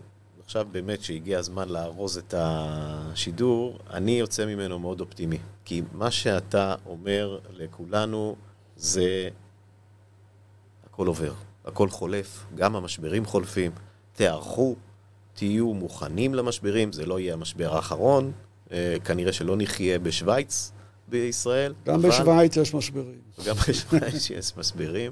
עכשיו 0.45 0.68
באמת 0.72 1.03
שהגיע 1.03 1.39
הזמן 1.39 1.70
לארוז 1.70 2.18
את 2.18 2.34
השידור, 2.38 3.80
אני 3.89 4.12
יוצא 4.12 4.45
ממנו 4.45 4.80
מאוד 4.80 5.01
אופטימי. 5.01 5.38
כי 5.66 5.82
מה 5.93 6.12
שאתה 6.12 6.76
אומר 6.86 7.39
לכולנו 7.49 8.36
זה 8.76 9.30
הכל 11.00 11.08
עובר, 11.08 11.34
הכל 11.66 11.89
חולף, 11.89 12.45
גם 12.56 12.76
המשברים 12.76 13.26
חולפים. 13.26 13.72
תיערכו, 14.14 14.76
תהיו 15.34 15.74
מוכנים 15.74 16.34
למשברים, 16.36 16.91
זה 16.91 17.06
לא 17.06 17.20
יהיה 17.20 17.34
המשבר 17.34 17.76
האחרון, 17.76 18.32
אה, 18.72 18.95
כנראה 19.06 19.34
שלא 19.34 19.56
נחיה 19.58 20.00
בשוויץ 20.00 20.72
בישראל. 21.08 21.74
גם 21.86 21.95
אבל... 21.95 22.10
בשוויץ 22.10 22.58
יש 22.58 22.74
משברים. 22.74 23.20
גם 23.45 23.56
בשוויץ 23.56 24.30
יש 24.30 24.58
משברים, 24.58 25.12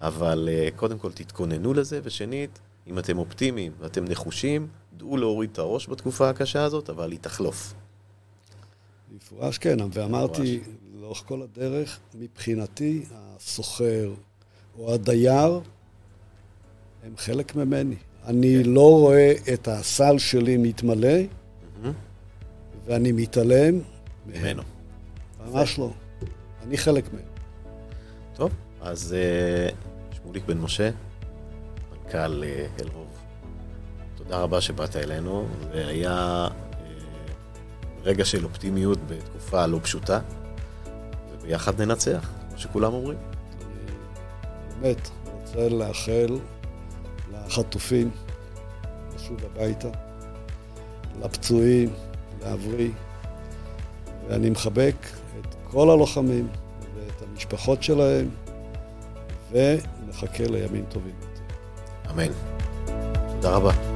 אבל 0.00 0.48
אה, 0.52 0.68
קודם 0.76 0.98
כל 0.98 1.12
תתכוננו 1.12 1.74
לזה, 1.74 2.00
ושנית, 2.02 2.58
אם 2.86 2.98
אתם 2.98 3.18
אופטימיים 3.18 3.72
ואתם 3.80 4.04
נחושים, 4.04 4.68
דעו 4.96 5.16
להוריד 5.16 5.50
את 5.52 5.58
הראש 5.58 5.88
בתקופה 5.88 6.28
הקשה 6.28 6.64
הזאת, 6.64 6.90
אבל 6.90 7.12
היא 7.12 7.18
תחלוף. 7.20 7.74
במפורש 9.12 9.58
כן, 9.58 9.76
ואמרתי 9.92 10.60
לאורך 10.94 11.22
כל 11.26 11.42
הדרך, 11.42 11.98
מבחינתי, 12.14 13.04
הסוחר 13.10 14.12
או 14.78 14.94
הדייר 14.94 15.60
הם 17.04 17.14
חלק 17.16 17.56
ממני. 17.56 17.96
אני. 18.26 18.64
לא 18.64 18.90
רואה 18.90 19.32
את 19.52 19.68
הסל 19.68 20.18
שלי 20.18 20.56
מתמלא. 20.56 21.18
ואני 22.86 23.12
מתעלם 23.12 23.80
ממנו. 24.26 24.62
ממש 25.46 25.78
לא. 25.78 25.90
אני 26.62 26.76
חלק 26.76 27.12
מהם. 27.12 27.22
טוב, 28.34 28.50
אז 28.80 29.14
אה, 29.18 29.68
שמוליק 30.12 30.44
בן 30.44 30.58
משה, 30.58 30.90
מנכ"ל 31.92 32.44
אה, 32.44 32.66
אלרוב, 32.80 33.08
תודה 34.16 34.38
רבה 34.38 34.60
שבאת 34.60 34.96
אלינו, 34.96 35.46
והיה 35.72 36.12
אה, 36.12 36.48
רגע 38.02 38.24
של 38.24 38.44
אופטימיות 38.44 38.98
בתקופה 39.06 39.66
לא 39.66 39.78
פשוטה, 39.82 40.20
וביחד 41.32 41.80
ננצח, 41.80 42.30
כמו 42.48 42.58
שכולם 42.58 42.92
אומרים. 42.92 43.18
באמת 44.82 45.08
רוצה 45.32 45.68
לאחל 45.68 46.38
לחטופים 47.32 48.10
לשוב 49.14 49.36
הביתה, 49.44 49.88
לפצועים, 51.22 51.92
להבריא, 52.42 52.90
ואני 54.28 54.50
מחבק 54.50 54.94
את 55.40 55.54
כל 55.70 55.90
הלוחמים 55.90 56.48
ואת 56.96 57.28
המשפחות 57.28 57.82
שלהם, 57.82 58.28
ומחכה 59.52 60.44
לימים 60.44 60.84
טובים 60.88 61.14
יותר. 61.20 61.42
אמן. 62.10 62.32
תודה 63.34 63.56
רבה. 63.56 63.91